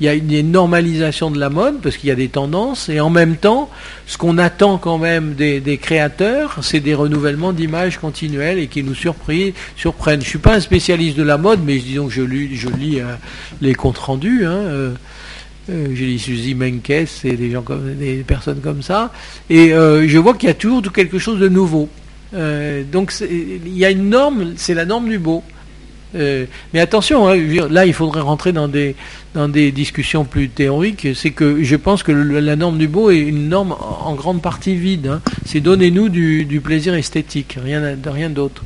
il 0.01 0.05
y 0.05 0.35
a 0.35 0.39
une 0.39 0.51
normalisation 0.51 1.29
de 1.29 1.39
la 1.39 1.51
mode 1.51 1.79
parce 1.79 1.95
qu'il 1.95 2.09
y 2.09 2.11
a 2.11 2.15
des 2.15 2.27
tendances 2.27 2.89
et 2.89 2.99
en 2.99 3.11
même 3.11 3.35
temps, 3.35 3.69
ce 4.07 4.17
qu'on 4.17 4.39
attend 4.39 4.79
quand 4.79 4.97
même 4.97 5.35
des, 5.35 5.77
créateurs, 5.79 6.57
c'est 6.63 6.79
des 6.79 6.95
renouvellements 6.95 7.53
d'images 7.53 7.99
continuels 7.99 8.57
et 8.57 8.65
qui 8.65 8.83
nous 8.83 8.95
surprennent. 8.95 9.53
Je 9.77 9.89
ne 10.09 10.21
suis 10.21 10.39
pas 10.39 10.55
un 10.55 10.59
spécialiste 10.59 11.17
de 11.17 11.23
la 11.23 11.37
mode, 11.37 11.59
mais 11.63 11.77
disons 11.77 12.07
que 12.07 12.13
je 12.13 12.23
lis, 12.23 12.99
euh, 12.99 13.13
les 13.61 13.75
comptes 13.75 13.99
rendus. 13.99 14.43
Hein, 14.43 14.49
euh, 14.51 14.91
euh, 15.69 15.87
je 15.93 16.03
lis 16.03 16.17
Suzy 16.17 16.55
Menkes 16.55 16.89
et 16.89 17.33
des 17.33 17.55
des 17.99 18.23
personnes 18.25 18.59
comme 18.59 18.81
ça, 18.81 19.11
et 19.51 19.69
je 19.69 20.17
vois 20.17 20.33
qu'il 20.33 20.47
y 20.47 20.51
a 20.51 20.55
toujours 20.55 20.81
quelque 20.91 21.19
chose 21.19 21.39
de 21.39 21.47
nouveau. 21.47 21.89
donc 22.91 23.13
il 23.21 23.77
y 23.77 23.85
a 23.85 23.91
une 23.91 24.09
norme, 24.09 24.53
c'est 24.55 24.73
la 24.73 24.85
norme 24.85 25.09
du 25.09 25.19
beau. 25.19 25.43
Euh, 26.15 26.45
mais 26.73 26.79
attention, 26.79 27.27
hein, 27.27 27.35
là 27.69 27.85
il 27.85 27.93
faudrait 27.93 28.21
rentrer 28.21 28.51
dans 28.51 28.67
des, 28.67 28.95
dans 29.33 29.47
des 29.47 29.71
discussions 29.71 30.25
plus 30.25 30.49
théoriques. 30.49 31.07
C'est 31.15 31.31
que 31.31 31.63
je 31.63 31.75
pense 31.75 32.03
que 32.03 32.11
la 32.11 32.55
norme 32.55 32.77
du 32.77 32.87
beau 32.87 33.11
est 33.11 33.19
une 33.19 33.49
norme 33.49 33.75
en, 33.79 34.13
grande 34.15 34.41
partie 34.41 34.75
vide. 34.75 35.07
Hein. 35.07 35.21
C'est 35.45 35.61
donnez-nous 35.61 36.09
du, 36.09 36.45
du, 36.45 36.61
plaisir 36.61 36.93
esthétique, 36.93 37.57
rien 37.63 38.29
d'autre. 38.29 38.63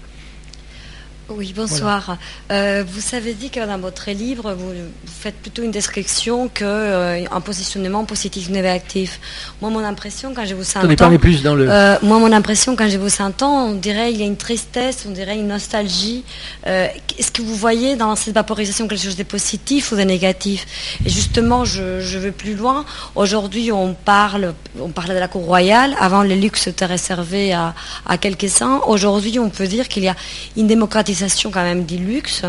Oui, 1.27 1.53
bonsoir. 1.55 2.17
Euh, 2.51 2.83
vous 2.87 3.15
avez 3.15 3.33
dit 3.33 3.49
que 3.49 3.59
dans 3.59 3.79
votre 3.79 4.11
livre, 4.11 4.53
vous, 4.53 4.71
faites 5.07 5.33
plutôt 5.35 5.63
une 5.63 5.71
description 5.71 6.47
qu'un 6.49 6.65
euh, 6.67 7.39
positionnement 7.43 8.05
positif 8.05 8.49
négatif. 8.49 9.19
Moi, 9.59 9.71
mon 9.71 9.83
impression 9.83 10.35
quand 10.35 10.45
je 10.45 10.53
vous 10.53 10.69
entends, 10.77 11.17
plus 11.17 11.41
dans 11.41 11.55
le. 11.55 11.67
Euh, 11.67 11.95
moi, 12.03 12.19
mon 12.19 12.31
impression 12.31 12.75
quand 12.75 12.87
je 12.87 12.99
vous 12.99 13.23
entends, 13.23 13.69
on 13.69 13.73
dirait 13.73 14.13
il 14.13 14.19
y 14.19 14.21
a 14.23 14.27
une 14.27 14.37
tristesse, 14.37 15.05
on 15.07 15.11
dirait 15.11 15.35
une 15.35 15.47
nostalgie. 15.47 16.23
Est-ce 16.63 17.31
que 17.31 17.41
vous 17.41 17.55
voyez 17.55 17.95
dans 17.95 18.15
cette 18.15 18.35
vaporisation 18.35 18.87
quelque 18.87 19.01
chose 19.01 19.17
de 19.17 19.23
positif 19.23 19.91
ou 19.93 19.95
de 19.95 20.01
négatif? 20.01 20.67
Et 21.05 21.09
justement, 21.09 21.65
je, 21.65 22.01
je 22.01 22.19
vais 22.19 22.31
plus 22.31 22.53
loin. 22.53 22.85
Aujourd'hui, 23.15 23.71
on 23.71 23.95
parle, 23.95 24.53
on 24.79 24.89
parlait 24.89 25.15
de 25.15 25.19
la 25.19 25.27
cour 25.27 25.45
royale. 25.45 25.95
Avant, 25.99 26.21
le 26.21 26.35
luxe 26.35 26.67
était 26.67 26.85
réservé 26.85 27.51
à, 27.51 27.73
à 28.05 28.19
quelques-uns. 28.19 28.81
Aujourd'hui, 28.85 29.39
on 29.39 29.49
peut 29.49 29.67
dire 29.67 29.87
qu'il 29.87 30.03
y 30.03 30.07
a 30.07 30.15
une 30.55 30.67
démocratisation 30.67 31.14
quand 31.51 31.63
même 31.63 31.85
du 31.85 31.97
luxe, 31.97 32.43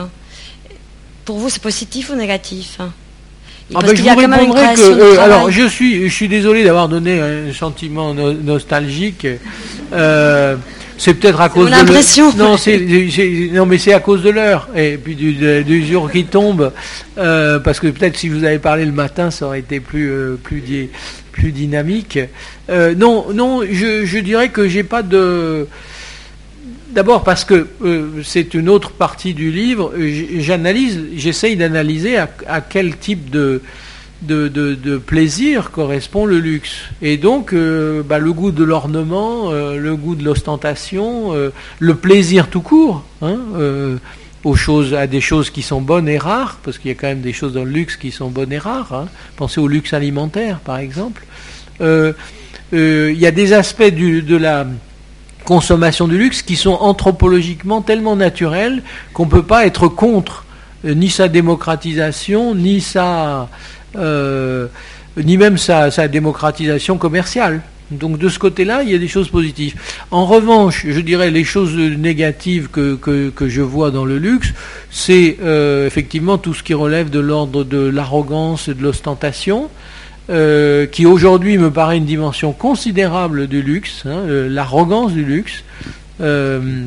pour 1.25 1.39
vous 1.39 1.51
c'est 1.51 1.63
positif 1.63 2.11
ou 2.11 2.15
négatif? 2.15 2.79
Ah 3.75 3.81
ben, 3.83 3.97
je 3.97 4.03
vous 4.03 4.17
répondrai 4.17 4.75
que, 4.75 4.81
euh, 4.81 5.21
alors 5.21 5.51
je 5.51 5.67
suis, 5.67 6.09
je 6.09 6.15
suis 6.15 6.29
désolé 6.29 6.63
d'avoir 6.63 6.89
donné 6.89 7.21
un 7.21 7.53
sentiment 7.53 8.15
nostalgique. 8.15 9.27
Euh, 9.93 10.55
c'est 10.99 11.15
peut-être 11.15 11.41
à 11.41 11.49
cause 11.49 11.67
de 11.67 11.71
l'heure. 11.73 12.37
Non, 12.37 12.57
c'est, 12.57 12.79
non, 13.53 13.67
mais 13.67 13.77
c'est 13.79 13.93
à 13.93 14.01
cause 14.01 14.23
de 14.23 14.31
l'heure 14.31 14.69
et 14.75 14.97
puis 14.97 15.15
du, 15.17 15.85
jour 15.85 16.11
qui 16.11 16.25
tombe. 16.25 16.73
Euh, 17.19 17.59
parce 17.59 17.81
que 17.81 17.89
peut-être 17.89 18.17
si 18.17 18.29
vous 18.29 18.45
avez 18.45 18.61
parlé 18.61 18.85
le 18.85 18.93
matin, 18.93 19.31
ça 19.33 19.47
aurait 19.47 19.59
été 19.59 19.81
plus 19.81 20.37
plus 20.43 20.63
plus 21.33 21.51
dynamique. 21.51 22.21
non, 22.69 23.27
non, 23.35 23.63
je, 23.69 24.07
je 24.07 24.19
dirais 24.21 24.49
que 24.51 24.69
j'ai 24.69 24.85
pas 24.85 25.03
de 25.03 25.67
D'abord 26.97 27.25
parce 27.25 27.45
que 27.45 27.67
euh, 27.85 28.23
c'est 28.25 28.55
une 28.55 28.71
autre 28.71 28.91
partie 28.91 29.35
du 29.35 29.51
livre. 29.51 29.93
J'analyse, 30.39 30.99
j'essaye 31.15 31.55
d'analyser 31.55 32.17
à, 32.17 32.63
quel 32.63 32.97
type 32.97 33.29
de, 33.29 33.61
de, 34.23 34.97
plaisir 34.97 35.73
correspond 35.73 36.25
le 36.25 36.39
luxe. 36.39 36.85
Et 37.03 37.19
donc, 37.19 37.53
euh, 37.53 38.03
bah, 38.03 38.19
le 38.19 38.33
goût 38.33 38.51
de 38.51 38.65
l'ornement, 38.65 39.51
euh, 39.51 39.77
le 39.77 39.95
goût 39.95 40.15
de 40.15 40.25
l'ostentation, 40.25 41.35
le 41.79 41.95
plaisir 41.95 42.49
tout 42.49 42.63
court, 42.63 43.05
hein, 43.21 43.41
aux 44.43 44.57
choses, 44.57 44.95
à 44.95 45.07
des 45.07 45.21
choses 45.21 45.51
qui 45.51 45.61
sont 45.61 45.83
bonnes 45.83 46.09
et 46.09 46.17
rares, 46.17 46.59
parce 46.63 46.79
qu'il 46.79 46.89
y 46.89 46.93
a 46.93 46.97
quand 46.97 47.09
même 47.09 47.21
des 47.21 47.35
choses 47.35 47.53
dans 47.53 47.65
le 47.65 47.73
luxe 47.73 47.97
qui 47.97 48.11
sont 48.11 48.31
bonnes 48.31 48.55
et 48.55 48.59
rares. 48.59 48.95
Hein. 48.95 49.09
Pensez 49.37 49.61
au 49.61 49.69
luxe 49.69 49.93
alimentaire, 49.93 50.61
par 50.61 50.79
exemple. 50.79 51.27
Il 51.79 52.15
y 52.73 53.27
a 53.27 53.31
des 53.33 53.53
aspects 53.53 53.83
de 53.83 54.37
la 54.39 54.67
consommation 55.47 56.09
du 56.09 56.19
luxe 56.19 56.43
qui 56.43 56.57
sont 56.57 56.77
anthropologiquement 56.81 57.81
tellement 57.81 58.17
naturelles 58.17 58.83
qu'on 59.15 59.25
ne 59.25 59.31
peut 59.31 59.45
pas 59.45 59.65
être 59.65 59.89
contre 59.89 60.45
euh, 60.85 60.93
ni 60.93 61.09
sa 61.09 61.29
démocratisation, 61.29 62.55
ni 62.55 62.81
sa, 62.81 63.49
euh, 63.97 64.67
ni 65.17 65.39
même 65.39 65.57
sa, 65.57 66.09
démocratisation 66.09 66.99
commerciale. 66.99 67.63
Donc 67.93 68.19
de 68.19 68.29
ce 68.29 68.41
côté-là, 68.41 68.83
il 68.83 68.91
y 68.91 68.95
a 68.95 68.99
des 68.99 69.09
choses 69.09 69.29
positives. 69.29 69.77
En 70.11 70.27
revanche, 70.27 70.85
je 70.89 71.01
dirais 71.01 71.31
les 71.31 71.45
choses 71.45 71.77
négatives 71.77 72.69
que, 72.69 72.97
que, 72.97 73.49
je 73.49 73.63
vois 73.63 73.93
dans 73.93 74.05
le 74.05 74.19
luxe, 74.19 74.53
c'est 74.91 75.37
euh, 75.43 75.87
effectivement 75.87 76.37
tout 76.37 76.53
ce 76.53 76.65
qui 76.65 76.75
relève 76.75 77.11
de 77.11 77.21
l'ordre 77.21 77.63
de 77.63 77.79
l'arrogance 77.79 78.67
et 78.67 78.75
de 78.75 78.83
l'ostentation. 78.83 79.71
Euh, 80.29 80.87
qui 80.87 81.07
aujourd'hui 81.07 81.57
me 81.57 81.71
paraît 81.71 81.99
une 81.99 82.05
dimension 82.05 82.51
considérable 82.51 83.47
du 83.47 83.63
luxe, 83.63 84.03
hein, 84.07 84.23
euh, 84.27 84.49
l'arrogance 84.49 85.13
du 85.13 85.25
luxe, 85.25 85.63
euh, 86.21 86.83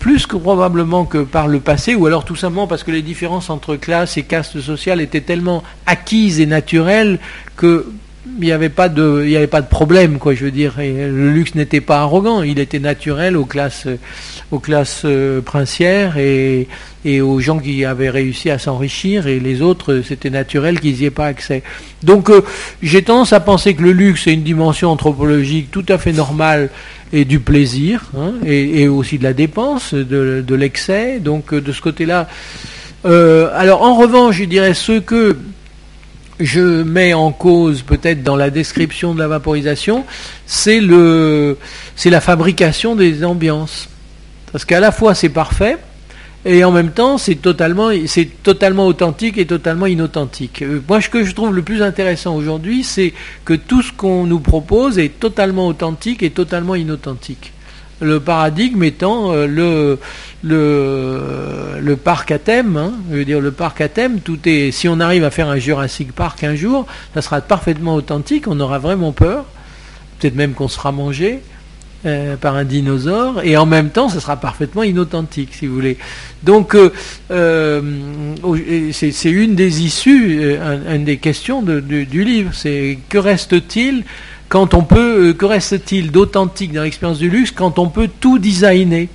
plus 0.00 0.26
que 0.26 0.36
probablement 0.36 1.06
que 1.06 1.22
par 1.22 1.48
le 1.48 1.60
passé, 1.60 1.94
ou 1.94 2.04
alors 2.04 2.26
tout 2.26 2.36
simplement 2.36 2.66
parce 2.66 2.84
que 2.84 2.90
les 2.90 3.00
différences 3.00 3.48
entre 3.48 3.76
classes 3.76 4.18
et 4.18 4.22
castes 4.22 4.60
sociales 4.60 5.00
étaient 5.00 5.22
tellement 5.22 5.62
acquises 5.86 6.40
et 6.40 6.46
naturelles 6.46 7.20
que 7.56 7.86
il 8.38 8.44
n'y 8.44 8.52
avait 8.52 8.68
pas 8.68 8.88
de, 8.88 9.24
il 9.26 9.34
avait 9.34 9.46
pas 9.46 9.62
de 9.62 9.68
problème, 9.68 10.18
quoi. 10.18 10.34
Je 10.34 10.44
veux 10.44 10.50
dire, 10.50 10.74
le 10.78 11.30
luxe 11.30 11.54
n'était 11.54 11.80
pas 11.80 12.00
arrogant, 12.00 12.42
il 12.42 12.60
était 12.60 12.78
naturel 12.78 13.36
aux 13.36 13.44
classes, 13.46 13.88
aux 14.52 14.60
classes 14.60 15.04
princières 15.44 16.18
et, 16.18 16.68
et 17.04 17.20
aux 17.20 17.40
gens 17.40 17.58
qui 17.58 17.84
avaient 17.84 18.10
réussi 18.10 18.50
à 18.50 18.58
s'enrichir 18.58 19.26
et 19.26 19.40
les 19.40 19.60
autres, 19.60 20.02
c'était 20.06 20.30
naturel 20.30 20.78
qu'ils 20.78 20.96
n'y 20.96 21.04
aient 21.04 21.10
pas 21.10 21.26
accès. 21.26 21.62
Donc 22.02 22.30
euh, 22.30 22.42
j'ai 22.82 23.02
tendance 23.02 23.32
à 23.32 23.40
penser 23.40 23.74
que 23.74 23.82
le 23.82 23.92
luxe 23.92 24.26
est 24.26 24.34
une 24.34 24.42
dimension 24.42 24.90
anthropologique 24.90 25.70
tout 25.70 25.84
à 25.88 25.98
fait 25.98 26.12
normale 26.12 26.70
et 27.12 27.24
du 27.24 27.40
plaisir, 27.40 28.04
hein, 28.16 28.34
et, 28.44 28.88
aussi 28.88 29.18
de 29.18 29.24
la 29.24 29.34
dépense, 29.34 29.92
de, 29.92 30.54
l'excès. 30.54 31.18
Donc 31.18 31.52
euh, 31.52 31.60
de 31.60 31.72
ce 31.72 31.80
côté-là. 31.80 32.28
Euh, 33.04 33.50
alors 33.54 33.82
en 33.82 33.96
revanche, 33.96 34.36
je 34.36 34.44
dirais 34.44 34.74
ce 34.74 35.00
que 35.00 35.36
je 36.38 36.82
mets 36.82 37.14
en 37.14 37.30
cause 37.32 37.82
peut-être 37.82 38.22
dans 38.22 38.36
la 38.36 38.50
description 38.50 39.14
de 39.14 39.18
la 39.18 39.28
vaporisation, 39.28 40.04
c'est 40.46 40.80
c'est 41.96 42.10
la 42.10 42.20
fabrication 42.20 42.94
des 42.94 43.24
ambiances. 43.24 43.88
Parce 44.52 44.64
qu'à 44.64 44.80
la 44.80 44.92
fois 44.92 45.14
c'est 45.14 45.28
parfait, 45.28 45.78
et 46.44 46.64
en 46.64 46.72
même 46.72 46.90
temps 46.90 47.18
c'est 47.18 47.36
totalement, 47.36 47.90
c'est 48.06 48.42
totalement 48.42 48.86
authentique 48.86 49.38
et 49.38 49.46
totalement 49.46 49.86
inauthentique. 49.86 50.62
Euh, 50.62 50.80
moi 50.88 51.00
ce 51.00 51.08
que 51.08 51.24
je 51.24 51.34
trouve 51.34 51.54
le 51.54 51.62
plus 51.62 51.82
intéressant 51.82 52.34
aujourd'hui 52.34 52.82
c'est 52.84 53.12
que 53.44 53.54
tout 53.54 53.82
ce 53.82 53.92
qu'on 53.92 54.24
nous 54.24 54.40
propose 54.40 54.98
est 54.98 55.20
totalement 55.20 55.68
authentique 55.68 56.22
et 56.22 56.30
totalement 56.30 56.74
inauthentique. 56.74 57.52
Le 58.00 58.18
paradigme 58.18 58.82
étant 58.82 59.30
euh, 59.30 59.46
le, 59.46 59.98
le, 60.42 61.78
le 61.80 61.96
parc 61.96 62.32
à 62.32 62.40
thème, 62.40 62.76
hein, 62.76 62.92
je 63.12 63.18
veux 63.18 63.24
dire 63.24 63.40
le 63.40 63.52
parc 63.52 63.80
à 63.80 63.88
thème, 63.88 64.18
tout 64.18 64.40
est, 64.46 64.72
si 64.72 64.88
on 64.88 64.98
arrive 64.98 65.22
à 65.22 65.30
faire 65.30 65.48
un 65.48 65.58
Jurassic 65.58 66.12
Park 66.12 66.42
un 66.42 66.56
jour, 66.56 66.86
ça 67.14 67.22
sera 67.22 67.40
parfaitement 67.40 67.94
authentique, 67.94 68.48
on 68.48 68.58
aura 68.58 68.80
vraiment 68.80 69.12
peur, 69.12 69.44
peut-être 70.18 70.34
même 70.34 70.54
qu'on 70.54 70.66
sera 70.66 70.90
mangé, 70.90 71.42
euh, 72.04 72.36
par 72.36 72.56
un 72.56 72.64
dinosaure, 72.64 73.42
et 73.44 73.56
en 73.56 73.64
même 73.64 73.90
temps, 73.90 74.08
ce 74.08 74.18
sera 74.18 74.36
parfaitement 74.36 74.82
inauthentique, 74.82 75.54
si 75.54 75.68
vous 75.68 75.74
voulez. 75.74 75.98
Donc, 76.42 76.74
euh, 76.74 76.90
euh, 77.30 77.80
c'est 78.92 79.30
une 79.30 79.54
des 79.54 79.82
issues, 79.82 80.56
une 80.92 81.04
des 81.04 81.18
questions 81.18 81.62
du 81.62 82.24
livre. 82.24 82.50
C'est 82.54 82.98
que 83.08 83.18
reste-t-il 83.18 84.02
quand 84.48 84.74
on 84.74 84.82
peut, 84.82 85.32
que 85.32 85.46
reste-t-il 85.46 86.10
d'authentique 86.10 86.72
dans 86.72 86.82
l'expérience 86.82 87.18
du 87.18 87.30
luxe 87.30 87.52
quand 87.52 87.78
on 87.78 87.88
peut 87.88 88.08
tout 88.20 88.40
designer? 88.40 89.08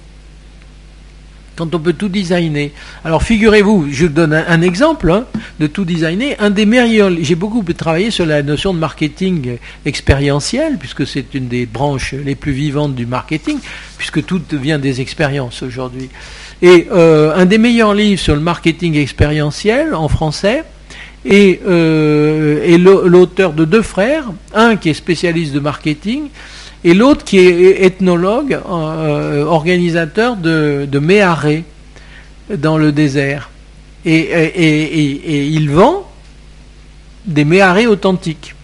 Quand 1.58 1.74
on 1.74 1.80
peut 1.80 1.94
tout 1.94 2.08
designer. 2.08 2.72
Alors 3.04 3.24
figurez-vous, 3.24 3.88
je 3.92 4.06
donne 4.06 4.34
un, 4.34 4.62
exemple 4.62 5.12
hein, 5.12 5.26
de 5.60 5.68
tout 5.68 5.84
designer. 5.84 6.36
Un 6.40 6.52
des 6.52 6.66
meilleurs, 6.66 7.12
j'ai 7.20 7.36
beaucoup 7.36 7.64
travaillé 7.74 8.12
sur 8.12 8.26
la 8.26 8.44
notion 8.44 8.74
de 8.74 8.80
marketing 8.80 9.58
expérientiel, 9.86 10.78
puisque 10.78 11.06
c'est 11.08 11.34
une 11.34 11.48
des 11.48 11.66
branches 11.66 12.14
les 12.14 12.36
plus 12.36 12.52
vivantes 12.52 12.96
du 12.96 13.06
marketing, 13.06 13.58
puisque 13.98 14.24
tout 14.26 14.42
vient 14.54 14.80
des 14.80 15.02
expériences 15.02 15.64
aujourd'hui. 15.64 16.10
Et 16.62 16.88
euh, 16.92 17.36
un 17.36 17.46
des 17.46 17.58
meilleurs 17.58 17.94
livres 17.94 18.22
sur 18.22 18.36
le 18.36 18.42
marketing 18.42 18.96
expérientiel 18.96 19.94
en 19.94 20.08
français, 20.08 20.64
et, 21.26 21.60
euh, 21.68 22.78
l'auteur 22.78 23.54
de 23.54 23.66
deux 23.66 23.82
frères, 23.82 24.26
un 24.54 24.76
qui 24.76 24.90
est 24.90 24.94
spécialiste 24.94 25.54
de 25.54 25.60
marketing, 25.60 26.30
et 26.88 26.94
l'autre 26.94 27.26
qui 27.26 27.40
est 27.40 27.84
ethnologue, 27.84 28.58
euh, 28.66 29.44
organisateur 29.44 30.38
de, 30.38 30.88
de 30.90 31.64
dans 32.56 32.78
le 32.78 32.94
désert. 32.94 33.50
Et, 34.06 35.50
il 35.54 35.70
vend 35.70 36.10
des 37.26 37.44
méharés 37.44 37.88
authentiques. 37.88 38.56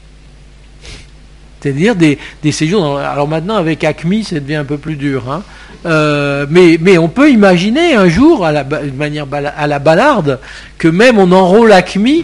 C'est-à-dire 1.60 1.96
des, 1.98 2.18
séjours. 2.54 2.98
Alors 2.98 3.28
maintenant, 3.28 3.58
avec 3.58 3.84
Acme, 3.84 4.22
ça 4.24 4.40
devient 4.40 4.56
un 4.56 4.64
peu 4.64 4.78
plus 4.78 4.96
dur. 4.96 5.30
Hein. 5.30 5.44
Euh, 5.86 6.46
mais, 6.50 6.98
on 6.98 7.10
peut 7.10 7.30
imaginer 7.30 7.94
un 7.94 8.08
jour, 8.08 8.46
à 8.46 8.54
la, 8.54 8.64
de 8.64 8.92
manière 8.92 9.28
à 9.34 9.68
la 9.68 9.80
balarde, 9.80 10.40
que 10.78 10.88
même 10.88 11.20
on 11.20 11.30
enrôle 11.34 11.74
Acme 11.74 12.24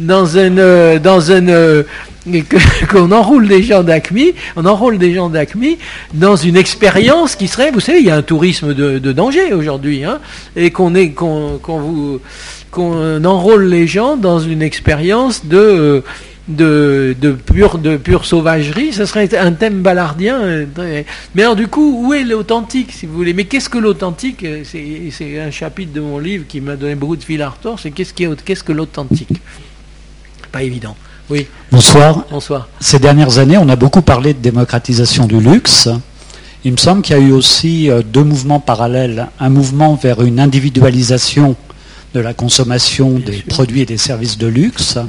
dans 0.00 0.26
une, 0.26 0.58
euh, 0.58 0.98
dans 0.98 1.20
une, 1.20 1.50
euh, 1.50 1.84
qu'on 2.90 3.12
enroule 3.12 3.48
des 3.48 3.62
gens 3.62 3.82
d'Acme, 3.82 4.18
on 4.56 4.66
enrôle 4.66 4.98
des 4.98 5.14
gens 5.14 5.28
d'Acme 5.28 5.64
dans 6.14 6.36
une 6.36 6.56
expérience 6.56 7.36
qui 7.36 7.48
serait, 7.48 7.70
vous 7.70 7.80
savez, 7.80 8.00
il 8.00 8.06
y 8.06 8.10
a 8.10 8.16
un 8.16 8.22
tourisme 8.22 8.74
de, 8.74 9.12
danger 9.12 9.52
aujourd'hui, 9.52 10.04
hein, 10.04 10.18
et 10.56 10.70
qu'on 10.70 10.94
enrôle 13.24 13.64
les 13.64 13.86
gens 13.86 14.16
dans 14.16 14.40
une 14.40 14.62
expérience 14.62 15.46
de 15.46 16.02
pure, 18.04 18.24
sauvagerie, 18.24 18.92
ce 18.92 19.04
serait 19.04 19.34
un 19.36 19.52
thème 19.52 19.82
ballardien. 19.82 20.40
Euh, 20.40 21.02
mais 21.34 21.42
alors 21.42 21.56
du 21.56 21.68
coup, 21.68 22.06
où 22.06 22.14
est 22.14 22.24
l'authentique, 22.24 22.92
si 22.92 23.06
vous 23.06 23.14
voulez? 23.14 23.34
Mais 23.34 23.44
qu'est-ce 23.44 23.68
que 23.68 23.78
l'authentique? 23.78 24.44
Euh, 24.44 24.62
C'est 24.64 25.40
un 25.40 25.50
chapitre 25.50 25.92
de 25.92 26.00
mon 26.00 26.18
livre 26.18 26.44
qui 26.48 26.60
m'a 26.60 26.76
donné 26.76 26.94
beaucoup 26.94 27.16
de 27.16 27.24
fil 27.24 27.42
à 27.42 27.50
retordre, 27.50 27.80
c'est 27.80 27.90
qu'est-ce 27.90 28.12
qu'est-ce 28.12 28.64
que 28.64 28.72
l'authentique? 28.72 29.40
Pas 30.52 30.62
évident. 30.62 30.96
Oui. 31.28 31.46
Bonsoir. 31.72 32.24
Bonsoir. 32.30 32.68
Ces 32.80 32.98
dernières 33.00 33.38
années, 33.38 33.58
on 33.58 33.68
a 33.68 33.76
beaucoup 33.76 34.02
parlé 34.02 34.32
de 34.32 34.38
démocratisation 34.38 35.26
du 35.26 35.40
luxe. 35.40 35.88
Il 36.64 36.72
me 36.72 36.76
semble 36.76 37.02
qu'il 37.02 37.16
y 37.16 37.18
a 37.18 37.22
eu 37.22 37.32
aussi 37.32 37.90
euh, 37.90 38.02
deux 38.02 38.22
mouvements 38.22 38.60
parallèles. 38.60 39.28
Un 39.40 39.48
mouvement 39.48 39.94
vers 39.94 40.22
une 40.22 40.38
individualisation 40.38 41.56
de 42.14 42.20
la 42.20 42.32
consommation 42.32 43.18
des 43.18 43.42
produits 43.42 43.82
et 43.82 43.86
des 43.86 43.98
services 43.98 44.38
de 44.38 44.46
luxe, 44.46 44.96
mhm. 44.96 45.06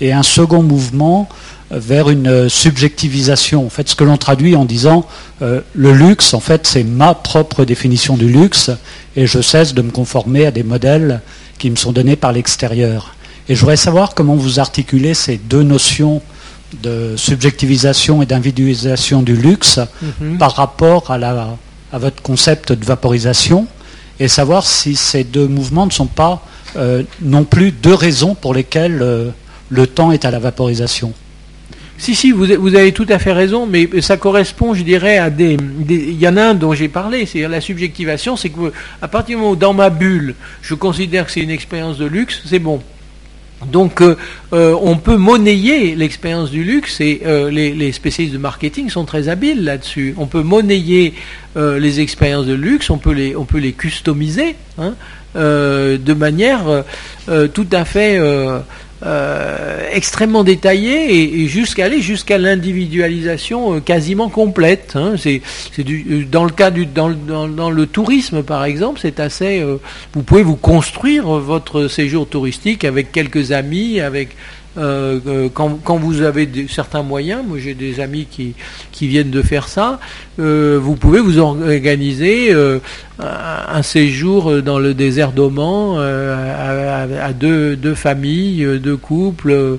et 0.00 0.12
un 0.12 0.22
second 0.22 0.62
mouvement 0.62 1.28
vers 1.70 2.10
une 2.10 2.26
euh, 2.26 2.48
subjectivisation. 2.48 3.64
En 3.64 3.70
fait, 3.70 3.88
ce 3.88 3.94
que 3.94 4.04
l'on 4.04 4.18
traduit 4.18 4.54
en 4.56 4.64
disant 4.64 5.06
euh, 5.40 5.60
le 5.74 5.92
luxe, 5.92 6.34
en 6.34 6.40
fait, 6.40 6.66
c'est 6.66 6.84
ma 6.84 7.14
propre 7.14 7.64
définition 7.64 8.16
du 8.16 8.28
luxe, 8.28 8.70
et 9.16 9.26
je 9.26 9.40
cesse 9.40 9.72
de 9.72 9.80
me 9.80 9.90
conformer 9.90 10.44
à 10.44 10.50
des 10.50 10.62
modèles 10.62 11.20
qui 11.58 11.70
me 11.70 11.76
sont 11.76 11.92
donnés 11.92 12.16
par 12.16 12.32
l'extérieur. 12.32 13.14
Et 13.48 13.54
je 13.54 13.60
voudrais 13.60 13.76
savoir 13.76 14.14
comment 14.14 14.36
vous 14.36 14.60
articulez 14.60 15.14
ces 15.14 15.36
deux 15.36 15.62
notions 15.62 16.22
de 16.82 17.14
subjectivisation 17.16 18.22
et 18.22 18.26
d'individualisation 18.26 19.22
du 19.22 19.36
luxe 19.36 19.80
mhm. 20.20 20.38
par 20.38 20.54
rapport 20.54 21.10
à, 21.10 21.18
la, 21.18 21.56
à 21.92 21.98
votre 21.98 22.22
concept 22.22 22.72
de 22.72 22.84
vaporisation 22.84 23.66
et 24.20 24.28
savoir 24.28 24.64
si 24.64 24.94
ces 24.94 25.24
deux 25.24 25.48
mouvements 25.48 25.86
ne 25.86 25.90
sont 25.90 26.06
pas 26.06 26.44
euh, 26.76 27.02
non 27.20 27.44
plus 27.44 27.72
deux 27.72 27.94
raisons 27.94 28.34
pour 28.34 28.54
lesquelles 28.54 29.02
euh, 29.02 29.30
le 29.68 29.86
temps 29.86 30.12
est 30.12 30.24
à 30.24 30.30
la 30.30 30.38
vaporisation. 30.38 31.12
Si, 31.98 32.14
si, 32.14 32.32
vous, 32.32 32.50
avez 32.74 32.92
tout 32.92 33.06
à 33.10 33.18
fait 33.18 33.32
raison, 33.32 33.66
mais 33.66 33.88
ça 34.00 34.16
correspond, 34.16 34.74
je 34.74 34.82
dirais, 34.82 35.18
à 35.18 35.30
des. 35.30 35.56
il 35.88 36.18
y 36.18 36.26
en 36.26 36.36
a 36.36 36.42
un 36.46 36.54
dont 36.54 36.72
j'ai 36.72 36.88
parlé, 36.88 37.26
c'est 37.26 37.46
la 37.46 37.60
subjectivation, 37.60 38.36
c'est 38.36 38.48
que 38.48 38.72
à 39.00 39.06
partir 39.06 39.36
du 39.36 39.40
moment 39.40 39.52
où 39.52 39.56
dans 39.56 39.72
ma 39.72 39.88
bulle, 39.88 40.34
je 40.62 40.74
considère 40.74 41.26
que 41.26 41.32
c'est 41.32 41.42
une 41.42 41.50
expérience 41.50 41.98
de 41.98 42.06
luxe, 42.06 42.42
c'est 42.44 42.58
bon. 42.58 42.80
Donc 43.70 44.00
euh, 44.00 44.16
euh, 44.52 44.76
on 44.80 44.96
peut 44.96 45.16
monnayer 45.16 45.94
l'expérience 45.94 46.50
du 46.50 46.64
luxe 46.64 47.00
et 47.00 47.22
euh, 47.24 47.50
les, 47.50 47.92
spécialistes 47.92 48.34
de 48.34 48.40
marketing 48.40 48.90
sont 48.90 49.04
très 49.04 49.28
habiles 49.28 49.64
là-dessus. 49.64 50.14
On 50.18 50.26
peut 50.26 50.42
monnayer 50.42 51.14
les 51.54 52.00
expériences 52.00 52.46
de 52.46 52.54
luxe, 52.54 52.88
on 52.88 52.96
peut 52.96 53.12
les, 53.12 53.36
on 53.36 53.44
peut 53.44 53.58
les 53.58 53.72
customiser 53.72 54.56
hein, 54.78 54.94
de 55.34 56.14
manière 56.14 56.62
tout 57.52 57.66
à 57.72 57.84
fait 57.84 58.18
euh, 59.04 59.88
extrêmement 59.90 60.44
détaillé 60.44 61.42
et, 61.42 61.48
jusqu'à 61.48 61.86
aller 61.86 62.00
jusqu'à 62.00 62.38
l'individualisation 62.38 63.74
euh, 63.74 63.80
quasiment 63.80 64.28
complète. 64.28 64.92
Hein. 64.94 65.14
C'est, 65.16 65.42
euh, 65.80 66.24
dans 66.30 66.44
le 66.44 66.52
cas 66.52 66.70
du 66.70 66.86
dans, 66.86 67.10
dans, 67.10 67.70
le 67.70 67.86
tourisme 67.86 68.44
par 68.44 68.64
exemple, 68.64 69.00
c'est 69.02 69.18
assez. 69.18 69.64
vous 70.12 70.22
pouvez 70.22 70.44
vous 70.44 70.56
construire 70.56 71.26
votre 71.26 71.88
séjour 71.88 72.28
touristique 72.28 72.84
avec 72.84 73.10
quelques 73.10 73.50
amis, 73.50 74.00
avec 74.00 74.36
euh, 74.78 75.20
euh, 75.26 75.48
quand, 75.52 75.78
quand, 75.84 75.96
vous 75.96 76.22
avez 76.22 76.48
certains 76.68 77.02
moyens, 77.02 77.42
moi 77.46 77.58
j'ai 77.58 77.74
des 77.74 78.00
amis 78.00 78.26
qui, 78.30 78.54
qui, 78.90 79.06
viennent 79.06 79.30
de 79.30 79.42
faire 79.42 79.68
ça, 79.68 80.00
euh, 80.40 80.78
vous 80.82 80.96
pouvez 80.96 81.20
vous 81.20 81.38
organiser 81.38 82.54
un, 83.18 83.82
séjour 83.82 84.62
dans 84.62 84.78
le 84.78 84.94
désert 84.94 85.32
d'Oman 85.32 85.98
à, 86.00 87.32
deux, 87.34 87.76
deux, 87.76 87.94
familles, 87.94 88.78
deux 88.82 88.96
couples, 88.96 89.78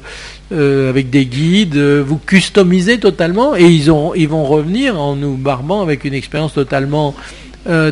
avec 0.52 1.10
des 1.10 1.26
guides, 1.26 1.78
vous 1.78 2.18
customisez 2.18 3.00
totalement 3.00 3.56
et 3.56 3.66
ils, 3.66 3.90
ont, 3.90 4.14
ils 4.14 4.28
vont 4.28 4.46
revenir 4.46 5.00
en 5.00 5.16
nous 5.16 5.36
barbant 5.36 5.82
avec 5.82 6.06
une 6.06 6.14
expérience 6.14 6.54
totalement, 6.54 7.16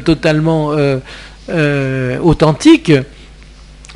totalement 0.06 0.72
authentique. 2.22 2.92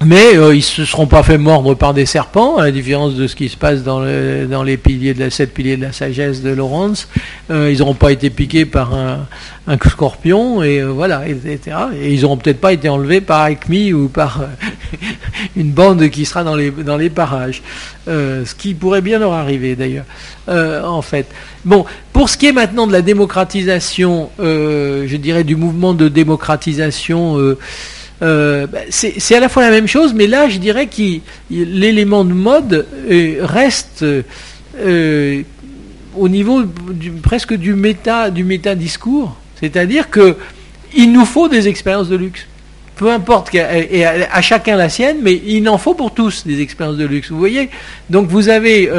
Mais 0.06 0.38
euh, 0.38 0.54
ils 0.54 0.60
ne 0.60 0.62
se 0.62 0.86
seront 0.86 1.08
pas 1.08 1.24
fait 1.24 1.40
mordre 1.40 1.74
par 1.74 1.96
des 1.96 2.06
serpents, 2.06 2.58
à 2.58 2.66
la 2.66 2.72
différence 2.72 3.16
de 3.16 3.26
ce 3.26 3.36
qui 3.36 3.50
se 3.50 3.58
passe 3.58 3.82
dans, 3.82 4.02
dans 4.48 4.62
les 4.62 4.78
piliers 4.78 5.16
de 5.16 5.20
la, 5.20 5.32
sept 5.32 5.52
piliers 5.52 5.78
de 5.78 5.82
la 5.82 5.94
sagesse 5.94 6.44
de 6.44 6.52
Laurence. 6.52 7.08
Euh, 7.50 7.72
ils 7.72 7.80
n'auront 7.80 7.96
pas 7.96 8.12
été 8.12 8.30
piqués 8.30 8.66
par 8.66 8.94
un, 8.94 9.26
un 9.66 9.78
scorpion, 9.90 10.62
et 10.62 10.80
euh, 10.80 10.90
voilà, 10.90 11.28
etc. 11.28 11.60
Et 12.00 12.14
ils 12.14 12.22
n'auront 12.22 12.38
peut-être 12.38 12.62
pas 12.62 12.72
été 12.72 12.88
enlevés 12.88 13.20
par 13.20 13.42
Acme 13.42 13.96
ou 13.96 14.08
par 14.08 14.42
une 15.56 15.72
bande 15.72 16.08
qui 16.10 16.26
sera 16.26 16.44
dans 16.44 16.56
les, 16.56 16.70
dans 16.70 16.98
les 16.98 17.10
parages. 17.10 17.64
ce 18.06 18.54
qui 18.54 18.76
pourrait 18.76 19.02
bien 19.02 19.18
leur 19.18 19.34
arriver 19.34 19.76
d'ailleurs, 19.76 20.06
en 20.48 21.02
fait. 21.02 21.26
Bon, 21.64 21.84
pour 22.14 22.30
ce 22.30 22.38
qui 22.38 22.46
est 22.46 22.52
maintenant 22.52 22.86
de 22.86 22.92
la 22.92 23.02
démocratisation, 23.02 24.30
je 24.38 25.16
dirais 25.16 25.44
du 25.44 25.56
mouvement 25.56 25.96
de 25.96 26.10
démocratisation 26.10 27.56
euh, 28.22 28.66
bah, 28.68 28.80
c'est 28.90 29.36
à 29.36 29.40
la 29.40 29.50
fois 29.50 29.64
la 29.64 29.72
même 29.72 29.88
chose, 29.88 30.14
mais 30.14 30.28
là, 30.28 30.48
je 30.48 30.58
dirais 30.58 30.88
que 30.88 31.20
l'élément 31.50 32.24
de 32.24 32.34
mode 32.34 32.86
euh, 33.10 33.40
reste 33.42 34.06
euh, 34.78 35.42
au 36.16 36.30
niveau 36.30 36.64
presque 37.22 37.54
du 37.54 37.74
méta, 37.74 38.30
du 38.30 38.44
méta 38.44 38.76
discours, 38.76 39.36
c'est-à-dire 39.60 40.10
que 40.10 40.38
il 40.96 41.12
nous 41.12 41.26
faut 41.26 41.50
des 41.50 41.68
expériences 41.68 42.08
de 42.08 42.16
luxe. 42.16 42.46
Peu 42.96 43.12
importe, 43.12 43.54
et 43.54 44.06
à, 44.06 44.42
chacun 44.42 44.78
la 44.78 44.88
sienne, 44.88 45.18
mais 45.22 45.42
il 45.46 45.68
en 45.68 45.78
faut 45.78 45.96
pour 45.96 46.14
tous 46.14 46.48
des 46.48 46.62
expériences 46.62 46.96
de 46.96 47.06
luxe. 47.06 47.30
Vous 47.30 47.38
voyez 47.38 47.70
Donc 48.10 48.30
vous 48.30 48.48
avez, 48.48 48.90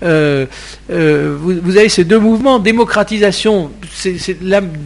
vous, 0.00 0.06
avez 0.06 1.88
ces 1.88 2.04
deux 2.04 2.20
mouvements, 2.20 2.60
démocratisation, 2.60 3.72
c'est 3.92 4.38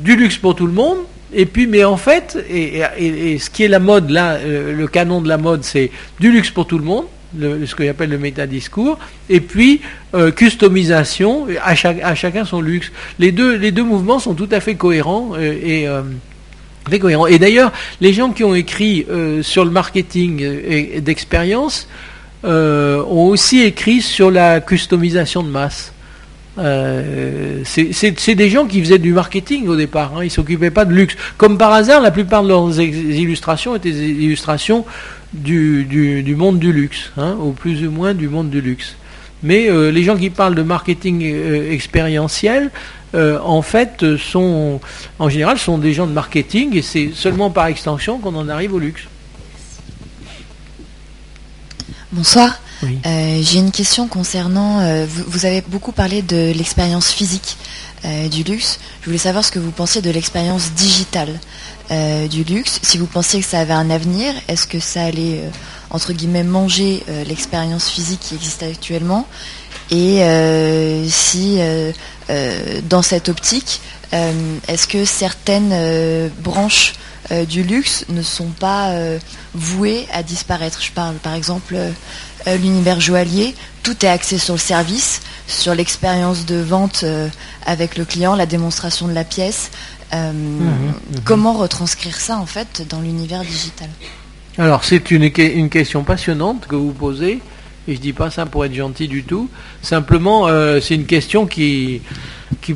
du 0.03 0.16
luxe 0.16 0.38
pour 0.38 0.55
tout 0.55 0.66
le 0.66 0.73
monde, 0.73 0.96
et 1.32 1.46
puis, 1.46 1.66
mais 1.66 1.84
en 1.84 1.96
fait, 1.96 2.36
et, 2.48 3.38
ce 3.38 3.50
qui 3.50 3.64
est 3.64 3.68
la 3.68 3.78
mode 3.78 4.10
là, 4.10 4.34
euh, 4.34 4.74
le 4.74 4.86
canon 4.88 5.20
de 5.20 5.28
la 5.28 5.38
mode, 5.38 5.64
c'est 5.64 5.90
du 6.18 6.32
luxe 6.32 6.50
pour 6.50 6.66
tout 6.66 6.78
le 6.78 6.84
monde, 6.84 7.04
ce 7.38 7.74
que 7.74 7.84
j'appelle 7.84 8.10
le 8.10 8.18
métadiscours, 8.18 8.98
et 9.28 9.40
puis 9.40 9.80
euh, 10.14 10.32
customisation, 10.32 11.46
à, 11.62 11.70
à, 11.72 12.14
chacun 12.14 12.44
son 12.44 12.60
luxe. 12.60 12.90
Les 13.18 13.30
deux, 13.30 13.56
les 13.56 13.70
deux 13.70 13.84
mouvements 13.84 14.18
sont 14.18 14.34
tout 14.34 14.48
à 14.50 14.60
fait 14.60 14.74
cohérents 14.74 15.30
euh, 15.36 16.02
et 16.90 16.98
cohérents. 16.98 17.28
Et 17.28 17.38
d'ailleurs, 17.38 17.72
les 18.00 18.12
gens 18.12 18.30
qui 18.30 18.42
ont 18.42 18.54
écrit 18.54 19.06
sur 19.42 19.64
le 19.64 19.70
marketing 19.70 21.00
d'expérience 21.00 21.86
ont 22.42 23.26
aussi 23.28 23.60
écrit 23.60 24.02
sur 24.02 24.32
la 24.32 24.60
customisation 24.60 25.44
de 25.44 25.50
masse. 25.50 25.92
Euh, 26.58 27.62
c'est 27.64 28.34
des 28.34 28.50
gens 28.50 28.66
qui 28.66 28.80
faisaient 28.80 28.98
du 28.98 29.12
marketing 29.12 29.68
au 29.68 29.76
départ, 29.76 30.12
hein, 30.16 30.22
ils 30.22 30.26
ne 30.26 30.30
s'occupaient 30.30 30.70
pas 30.70 30.84
de 30.84 30.92
luxe. 30.92 31.16
Comme 31.36 31.58
par 31.58 31.72
hasard, 31.72 32.00
la 32.00 32.10
plupart 32.10 32.42
de 32.42 32.48
leurs 32.48 32.80
illustrations 32.80 33.76
étaient 33.76 33.92
des 33.92 34.10
illustrations 34.10 34.84
du, 35.32 36.34
monde 36.36 36.58
du 36.58 36.72
luxe, 36.72 37.12
hein, 37.16 37.36
au 37.40 37.52
plus 37.52 37.86
ou 37.86 37.90
moins 37.90 38.14
du 38.14 38.28
monde 38.28 38.50
du 38.50 38.60
luxe. 38.60 38.96
Mais 39.42 39.70
euh, 39.70 39.90
les 39.90 40.02
gens 40.02 40.16
qui 40.16 40.28
parlent 40.28 40.54
de 40.54 40.62
marketing 40.62 41.22
euh, 41.24 41.72
expérientiel, 41.72 42.70
en 43.12 43.62
fait, 43.62 44.16
sont, 44.18 44.80
en 45.18 45.28
général, 45.28 45.58
sont 45.58 45.78
des 45.78 45.92
gens 45.94 46.06
de 46.06 46.12
marketing 46.12 46.76
et 46.76 46.82
c'est 46.82 47.10
seulement 47.12 47.50
par 47.50 47.66
extension 47.66 48.18
qu'on 48.18 48.36
en 48.36 48.48
arrive 48.48 48.72
au 48.72 48.78
luxe. 48.78 49.02
Bonsoir. 52.12 52.60
Euh, 52.82 53.40
j'ai 53.42 53.58
une 53.58 53.72
question 53.72 54.08
concernant, 54.08 54.80
euh, 54.80 55.06
vous, 55.08 55.44
avez 55.44 55.60
beaucoup 55.60 55.92
parlé 55.92 56.22
de 56.22 56.52
l'expérience 56.56 57.10
physique 57.10 57.56
euh, 58.04 58.28
du 58.28 58.42
luxe. 58.42 58.78
Je 59.00 59.06
voulais 59.06 59.18
savoir 59.18 59.44
ce 59.44 59.50
que 59.50 59.58
vous 59.58 59.70
pensiez 59.70 60.00
de 60.00 60.10
l'expérience 60.10 60.72
digitale 60.72 61.38
du 62.30 62.44
luxe. 62.44 62.78
Si 62.84 62.98
vous 62.98 63.06
pensiez 63.06 63.40
que 63.40 63.46
ça 63.46 63.58
avait 63.58 63.72
un 63.72 63.90
avenir, 63.90 64.32
est-ce 64.46 64.68
que 64.68 64.78
ça 64.78 65.02
allait, 65.02 65.40
entre 65.90 66.12
guillemets, 66.12 66.44
manger 66.44 67.02
l'expérience 67.26 67.88
physique 67.88 68.20
qui 68.20 68.36
existe 68.36 68.62
actuellement? 68.62 69.26
Et 69.90 70.22
si 71.08 71.58
dans 72.88 73.02
cette 73.02 73.28
optique, 73.28 73.80
est-ce 74.12 74.86
que 74.86 75.04
certaines 75.04 76.30
branches 76.38 76.92
du 77.48 77.64
luxe 77.64 78.04
ne 78.08 78.22
sont 78.22 78.50
pas 78.60 78.94
vouées 79.54 80.06
à 80.12 80.22
disparaître? 80.22 80.80
Je 80.80 80.92
parle 80.92 81.16
par 81.16 81.34
exemple 81.34 81.76
l'univers 82.46 83.00
joaillier, 83.00 83.55
tout 83.83 84.05
est 84.05 84.09
axé 84.09 84.38
sur 84.38 84.55
le 84.55 84.61
service, 84.61 85.20
sur 85.46 85.74
l'expérience 85.74 86.46
de 86.46 86.57
vente 86.57 87.05
avec 87.66 87.96
le 87.96 88.05
client, 88.05 88.35
la 88.35 88.46
démonstration 88.46 89.09
de 89.09 89.12
la 89.12 89.24
pièce. 89.24 89.70
Mhm, 90.12 90.22
mhm. 90.22 90.94
Comment 91.24 91.53
retranscrire 91.53 92.16
ça 92.16 92.38
en 92.38 92.46
fait 92.46 92.87
dans 92.88 93.00
l'univers 93.00 93.42
digital? 93.42 93.88
Alors 94.59 94.85
c'est 94.85 95.11
une, 95.11 95.31
une, 95.38 95.68
question 95.68 96.03
passionnante 96.03 96.66
que 96.66 96.74
vous 96.74 96.92
posez, 96.92 97.40
et 97.88 97.94
je 97.94 98.00
dis 98.00 98.12
pas 98.12 98.30
ça 98.30 98.46
pour 98.46 98.64
être 98.64 98.74
gentil 98.74 99.08
du 99.08 99.22
tout. 99.24 99.48
Simplement, 99.82 100.46
euh, 100.46 100.80
c'est 100.80 100.94
une 100.94 101.06
question 101.06 101.46
qui, 101.46 102.02
qui 102.60 102.74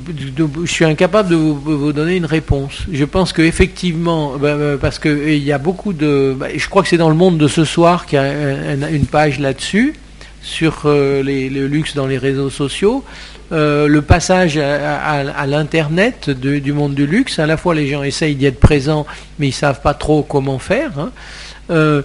je 0.64 0.70
suis 0.70 0.84
incapable 0.84 1.28
de 1.28 1.36
vous, 1.36 1.92
donner 1.92 2.16
une 2.16 2.26
réponse. 2.26 2.82
Je 2.90 3.04
pense 3.04 3.32
qu'effectivement, 3.32 4.36
bah, 4.38 4.56
bah, 4.56 4.76
parce 4.80 4.98
qu'il 4.98 5.42
y 5.42 5.52
a 5.52 5.58
beaucoup 5.58 5.92
de, 5.92 6.34
bah, 6.38 6.46
je 6.54 6.68
crois 6.68 6.82
que 6.82 6.88
c'est 6.88 6.96
dans 6.96 7.10
le 7.10 7.14
monde 7.14 7.38
de 7.38 7.48
ce 7.48 7.64
soir 7.64 8.06
qu'il 8.06 8.18
y 8.18 8.22
a 8.22 8.90
une 8.90 9.06
page 9.06 9.40
là-dessus 9.40 9.94
sur 10.42 10.82
euh, 10.84 11.22
le 11.22 11.66
luxe 11.66 11.94
dans 11.94 12.06
les 12.06 12.18
réseaux 12.18 12.50
sociaux. 12.50 13.04
Euh, 13.52 13.86
le 13.86 14.00
passage 14.00 14.56
à, 14.56 15.46
l'internet 15.46 16.30
du 16.30 16.72
monde 16.72 16.94
du 16.94 17.06
luxe, 17.06 17.38
à 17.38 17.46
la 17.46 17.58
fois 17.58 17.74
les 17.74 17.88
gens 17.88 18.02
essayent 18.02 18.34
d'y 18.34 18.46
être 18.46 18.58
présents, 18.58 19.06
mais 19.38 19.48
ils 19.48 19.52
savent 19.52 19.82
pas 19.82 19.94
trop 19.94 20.22
comment 20.22 20.58
faire. 20.58 20.92
Hein. 20.98 22.02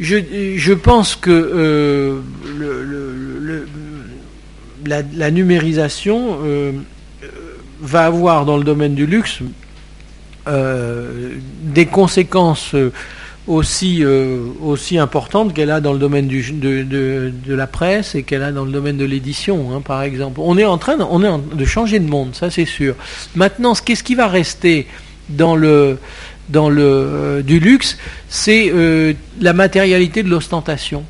Euh, 0.00 0.54
je, 0.56 0.72
pense 0.72 1.16
que 1.16 1.30
euh, 1.30 2.20
la, 4.86 5.30
numérisation 5.30 6.38
euh, 6.44 6.72
va 7.80 8.06
avoir 8.06 8.44
dans 8.44 8.56
le 8.56 8.64
domaine 8.64 8.94
du 8.94 9.06
luxe 9.06 9.40
des 11.62 11.84
conséquences 11.84 12.74
aussi, 13.46 14.02
aussi 14.62 14.96
importantes 14.96 15.52
qu'elle 15.52 15.70
a 15.70 15.82
dans 15.82 15.92
le 15.92 15.98
domaine 15.98 16.26
de, 16.26 17.32
la 17.48 17.66
presse 17.66 18.14
et 18.14 18.22
qu'elle 18.22 18.42
a 18.42 18.50
dans 18.50 18.64
le 18.64 18.72
domaine 18.72 18.96
de 18.96 19.04
l'édition, 19.04 19.74
hein, 19.74 19.82
par 19.82 20.00
exemple. 20.02 20.40
On 20.42 20.56
est 20.56 20.64
en 20.64 20.78
train 20.78 20.96
on 21.10 21.22
est 21.22 21.54
de 21.54 21.64
changer 21.66 21.98
de 21.98 22.08
monde, 22.08 22.34
ça 22.34 22.48
c'est 22.48 22.64
sûr. 22.64 22.94
Maintenant, 23.36 23.74
qu'est-ce 23.74 24.02
qui 24.02 24.14
va 24.14 24.26
rester 24.26 24.86
dans 25.28 25.54
le, 25.54 25.98
dans 26.48 26.70
le, 26.70 26.82
euh, 26.82 27.42
du 27.42 27.60
luxe, 27.60 27.98
c'est 28.28 28.70
euh, 28.72 29.12
la 29.40 29.52
matérialité 29.52 30.22
de 30.22 30.28
l'ostentation. 30.28 31.04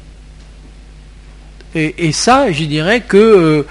Et, 1.74 2.12
ça, 2.12 2.50
je 2.50 2.64
dirais 2.64 3.02
que 3.06 3.16
euh, 3.16 3.62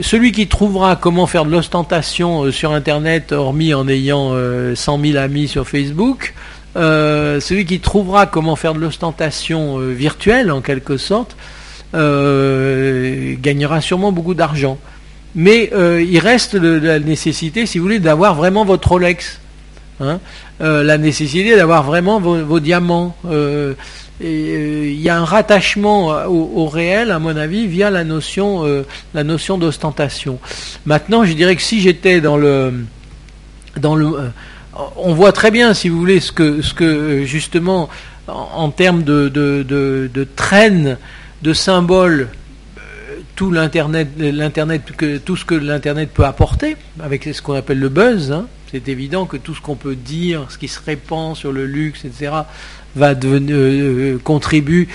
celui 0.00 0.32
qui 0.32 0.46
trouvera 0.46 0.96
comment 0.96 1.26
faire 1.26 1.44
de 1.44 1.50
l'ostentation 1.50 2.50
sur 2.52 2.72
Internet, 2.72 3.32
hormis 3.32 3.74
en 3.74 3.88
ayant 3.88 4.32
100 4.74 5.00
000 5.00 5.18
amis 5.18 5.48
sur 5.48 5.68
Facebook, 5.68 6.32
celui 6.76 7.66
qui 7.66 7.80
trouvera 7.80 8.26
comment 8.26 8.54
faire 8.54 8.72
de 8.72 8.78
l'ostentation 8.78 9.78
virtuelle, 9.78 10.52
en 10.52 10.60
quelque 10.60 10.96
sorte, 10.96 11.36
gagnera 11.92 13.80
sûrement 13.80 14.12
beaucoup 14.12 14.34
d'argent. 14.34 14.78
Mais 15.34 15.70
il 15.74 16.18
reste 16.20 16.54
la 16.54 17.00
nécessité, 17.00 17.66
si 17.66 17.78
vous 17.78 17.84
voulez, 17.84 17.98
d'avoir 17.98 18.36
vraiment 18.36 18.64
votre 18.64 18.88
Rolex. 18.90 19.39
Hein 20.00 20.18
euh, 20.62 20.82
la 20.82 20.96
nécessité 20.96 21.56
d'avoir 21.56 21.82
vraiment 21.82 22.20
vos, 22.20 22.60
diamants. 22.60 23.14
Euh, 23.26 23.74
euh, 24.22 24.86
il 24.90 25.00
y 25.00 25.08
a 25.08 25.18
un 25.18 25.24
rattachement 25.24 26.08
au, 26.26 26.66
réel, 26.66 27.10
à 27.10 27.18
mon 27.18 27.36
avis, 27.36 27.66
via 27.66 27.90
la 27.90 28.04
notion, 28.04 28.64
notion 29.14 29.58
d'ostentation. 29.58 30.38
Maintenant, 30.86 31.24
je 31.24 31.32
dirais 31.32 31.56
que 31.56 31.62
si 31.62 31.80
j'étais 31.80 32.20
dans 32.20 32.36
le, 32.36 32.84
dans 33.78 33.94
le, 33.94 34.30
on 34.96 35.14
voit 35.14 35.32
très 35.32 35.50
bien, 35.50 35.72
si 35.74 35.88
vous 35.88 35.98
voulez, 35.98 36.20
ce 36.20 36.32
que, 36.32 36.60
ce 36.60 36.74
que 36.74 37.24
justement, 37.24 37.88
en, 38.28 38.70
termes 38.70 39.04
de, 39.04 39.28
de, 39.28 39.64
de, 39.66 40.10
de 40.12 40.24
traîne, 40.36 40.98
de 41.42 41.52
symboles, 41.54 42.28
tout 43.36 43.50
l'internet, 43.50 44.08
l'internet, 44.18 44.82
tout 45.24 45.36
ce 45.36 45.46
que 45.46 45.54
l'internet 45.54 46.10
peut 46.12 46.26
apporter, 46.26 46.76
avec 47.02 47.24
ce 47.24 47.40
qu'on 47.40 47.54
appelle 47.54 47.78
le 47.78 47.88
buzz. 47.88 48.32
Hein, 48.32 48.46
c'est 48.70 48.88
évident 48.88 49.26
que 49.26 49.36
tout 49.36 49.54
ce 49.54 49.60
qu'on 49.60 49.74
peut 49.74 49.96
dire, 49.96 50.46
ce 50.48 50.58
qui 50.58 50.68
se 50.68 50.78
répand 50.84 51.36
sur 51.36 51.52
le 51.52 51.66
luxe, 51.66 52.04
etc., 52.04 52.32
va 52.96 53.14
devenir, 53.14 53.56
euh, 53.56 54.18
contribue 54.22 54.88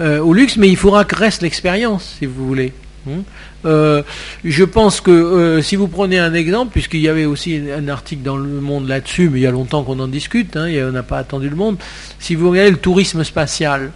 euh, 0.00 0.20
au 0.20 0.32
luxe, 0.32 0.56
mais 0.56 0.68
il 0.68 0.76
faudra 0.76 1.04
que 1.04 1.14
reste 1.14 1.42
l'expérience, 1.42 2.16
si 2.18 2.26
vous 2.26 2.46
voulez. 2.46 2.72
Hein. 3.08 3.22
Euh, 3.64 4.02
je 4.44 4.64
pense 4.64 5.00
que 5.00 5.60
si 5.62 5.76
vous 5.76 5.88
prenez 5.88 6.18
un 6.18 6.34
exemple, 6.34 6.72
puisqu'il 6.72 7.00
y 7.00 7.08
avait 7.08 7.24
aussi 7.24 7.60
un 7.74 7.88
article 7.88 8.22
dans 8.22 8.36
le 8.36 8.60
Monde 8.60 8.88
là-dessus, 8.88 9.28
mais 9.30 9.40
il 9.40 9.42
y 9.42 9.46
a 9.46 9.50
longtemps 9.50 9.82
qu'on 9.82 9.98
en 10.00 10.08
discute, 10.08 10.56
hein, 10.56 10.68
on 10.88 10.92
n'a 10.92 11.02
pas 11.02 11.18
attendu 11.18 11.48
le 11.48 11.56
monde, 11.56 11.76
si 12.18 12.34
vous 12.34 12.50
regardez 12.50 12.70
le 12.70 12.76
tourisme 12.76 13.24
spatial, 13.24 13.92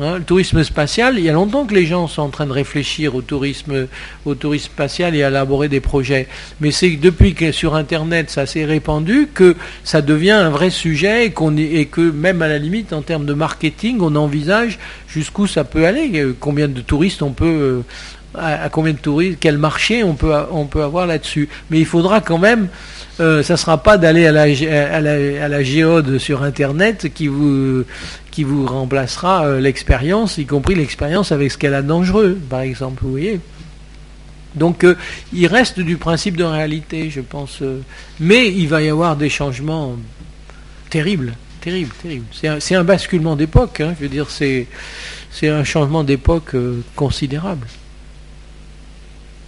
Hein, 0.00 0.18
le 0.18 0.24
tourisme 0.24 0.62
spatial, 0.62 1.18
il 1.18 1.24
y 1.24 1.28
a 1.28 1.32
longtemps 1.32 1.66
que 1.66 1.74
les 1.74 1.84
gens 1.84 2.06
sont 2.06 2.22
en 2.22 2.28
train 2.28 2.46
de 2.46 2.52
réfléchir 2.52 3.16
au 3.16 3.20
tourisme, 3.20 3.88
au 4.26 4.36
tourisme 4.36 4.66
spatial 4.66 5.16
et 5.16 5.24
à 5.24 5.28
élaborer 5.28 5.68
des 5.68 5.80
projets. 5.80 6.28
Mais 6.60 6.70
c'est 6.70 6.90
depuis 6.90 7.34
que 7.34 7.50
sur 7.50 7.74
Internet 7.74 8.30
ça 8.30 8.46
s'est 8.46 8.64
répandu 8.64 9.28
que 9.34 9.56
ça 9.82 10.00
devient 10.00 10.30
un 10.30 10.50
vrai 10.50 10.70
sujet 10.70 11.26
et, 11.26 11.86
que 11.86 12.10
même 12.12 12.42
à 12.42 12.48
la 12.48 12.58
limite 12.58 12.92
en 12.92 13.02
termes 13.02 13.26
de 13.26 13.34
marketing, 13.34 13.98
on 14.00 14.14
envisage 14.14 14.78
jusqu'où 15.08 15.48
ça 15.48 15.64
peut 15.64 15.84
aller, 15.84 16.10
euh, 16.14 16.36
combien 16.38 16.68
de 16.68 16.80
touristes 16.80 17.22
on 17.22 17.32
peut, 17.32 17.46
euh, 17.46 17.80
à, 18.36 18.68
combien 18.68 18.92
de 18.92 18.98
touristes, 18.98 19.38
quel 19.40 19.58
marché 19.58 20.04
on 20.04 20.14
peut, 20.14 20.32
on 20.52 20.66
peut 20.66 20.84
avoir 20.84 21.08
là-dessus. 21.08 21.48
Mais 21.70 21.80
il 21.80 21.86
faudra 21.86 22.20
quand 22.20 22.38
même 22.38 22.68
euh, 23.20 23.42
ça 23.42 23.54
ne 23.54 23.58
sera 23.58 23.82
pas 23.82 23.98
d'aller 23.98 24.26
à 24.26 24.32
la, 24.32 25.62
géode 25.64 26.18
sur 26.18 26.44
Internet 26.44 27.12
qui 27.12 27.26
vous, 27.26 27.84
qui 28.38 28.44
vous 28.44 28.66
remplacera 28.66 29.46
euh, 29.46 29.60
l'expérience, 29.60 30.38
y 30.38 30.46
compris 30.46 30.76
l'expérience 30.76 31.32
avec 31.32 31.50
ce 31.50 31.58
qu'elle 31.58 31.74
a 31.74 31.82
dangereux, 31.82 32.38
par 32.48 32.60
exemple, 32.60 33.02
vous 33.02 33.10
voyez. 33.10 33.40
Donc 34.54 34.84
euh, 34.84 34.94
il 35.32 35.48
reste 35.48 35.80
du 35.80 35.96
principe 35.96 36.36
de 36.36 36.44
réalité, 36.44 37.10
je 37.10 37.20
pense. 37.20 37.64
mais 38.20 38.46
il 38.46 38.68
va 38.68 38.80
y 38.80 38.88
avoir 38.88 39.16
des 39.16 39.28
changements 39.28 39.96
terribles, 40.88 41.34
terribles, 41.60 41.92
terribles. 42.00 42.26
C'est 42.60 42.76
un, 42.76 42.84
basculement 42.84 43.34
d'époque, 43.34 43.80
hein, 43.80 43.96
je 43.98 44.04
veux 44.04 44.08
dire, 44.08 44.30
c'est 44.30 44.68
un 45.42 45.64
changement 45.64 46.04
d'époque 46.04 46.54
considérable. 46.94 47.66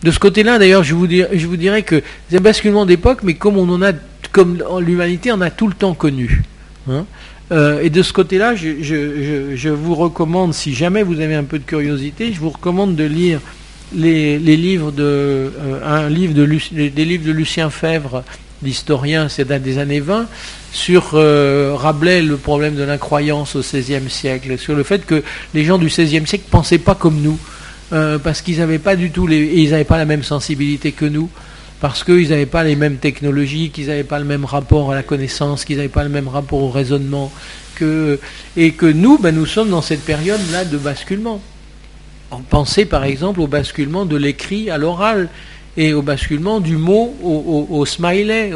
De 0.03 0.11
ce 0.11 0.19
côté-là, 0.19 0.59
d'ailleurs, 0.59 0.83
je 0.83 0.97
vous, 0.97 1.07
je 1.09 1.47
vous 1.47 1.57
dirais 1.57 1.85
que 1.85 2.03
c'est 2.29 2.39
un 2.39 2.41
basculement 2.41 2.87
d'époque, 2.87 3.21
mais 3.23 3.35
comme 3.35 3.57
on 3.57 3.73
en 3.73 3.83
a, 3.83 3.93
comme 4.33 4.61
l'humanité 4.81 5.31
en 5.31 5.41
a 5.41 5.51
tout 5.51 5.69
le 5.69 5.75
temps 5.75 5.95
connu. 5.95 6.43
Hein. 6.91 7.07
Euh, 7.53 7.83
et 7.83 7.91
de 7.91 8.03
ce 8.03 8.13
côté-là, 8.13 8.55
je, 8.55 9.69
vous 9.69 9.95
recommande, 9.95 10.55
si 10.55 10.75
jamais 10.75 11.03
vous 11.03 11.21
avez 11.21 11.35
un 11.35 11.45
peu 11.45 11.59
de 11.59 11.65
curiosité, 11.65 12.33
je 12.33 12.41
vous 12.41 12.51
recommande 12.51 12.95
de 12.95 13.05
lire 13.05 13.41
les, 13.95 14.39
livres 14.39 14.93
de, 14.93 15.51
Lucien 17.33 17.71
Fèvre, 17.71 18.23
l'historien, 18.63 19.29
c'est 19.29 19.51
des 19.61 19.79
années 19.79 20.01
20, 20.01 20.27
sur 20.73 21.13
euh, 21.15 21.75
Rabelais, 21.75 22.23
le 22.23 22.37
problème 22.37 22.77
de 22.77 22.85
l'incroyance 22.85 23.57
au 23.57 23.61
XVIe 23.61 24.09
siècle, 24.09 24.57
sur 24.57 24.77
le 24.77 24.85
fait 24.85 25.05
que 25.05 25.25
les 25.55 25.65
gens 25.65 25.79
du 25.79 25.87
XVIe 25.87 26.27
siècle 26.27 26.45
ne 26.47 26.51
pensaient 26.51 26.79
pas 26.79 26.95
comme 26.95 27.21
nous. 27.21 27.39
Euh, 27.93 28.19
parce 28.19 28.41
qu'ils 28.41 28.59
n'avaient 28.59 28.79
pas 28.79 28.95
du 28.95 29.11
tout 29.11 29.29
ils 29.29 29.71
n'avaient 29.71 29.83
pas 29.83 29.99
la 29.99 30.05
même 30.05 30.23
sensibilité 30.23 30.93
que 30.93 31.07
nous, 31.07 31.29
parce 31.81 32.05
qu'ils 32.05 32.29
n'avaient 32.29 32.47
pas 32.47 32.63
les 32.63 32.77
mêmes 32.77 32.97
technologies, 32.97 33.71
qu'ils 33.71 33.87
n'avaient 33.87 34.05
pas 34.05 34.19
le 34.19 34.25
même 34.25 34.45
rapport 34.45 34.93
à 34.93 34.95
la 34.95 35.03
connaissance, 35.03 35.65
qu'ils 35.65 35.77
n'avaient 35.77 35.89
pas 35.89 36.05
le 36.05 36.11
même 36.11 36.29
rapport 36.29 36.63
au 36.63 36.71
raisonnement, 36.71 37.33
et 38.57 38.73
que 38.73 38.87
nous, 38.87 39.19
ben, 39.19 39.35
nous 39.35 39.47
sommes 39.47 39.71
dans 39.71 39.81
cette 39.81 40.05
période-là 40.05 40.65
de 40.65 40.77
basculement. 40.77 41.41
Pensez 42.49 42.85
par 42.85 43.05
exemple 43.05 43.41
au 43.41 43.47
basculement 43.47 44.05
de 44.05 44.17
l'écrit 44.17 44.71
à 44.71 44.79
l'oral 44.79 45.29
et 45.77 45.95
au 45.95 46.03
basculement 46.03 46.61
du 46.61 46.77
mot 46.77 47.15
au, 47.23 47.85
smiley, 47.87 48.53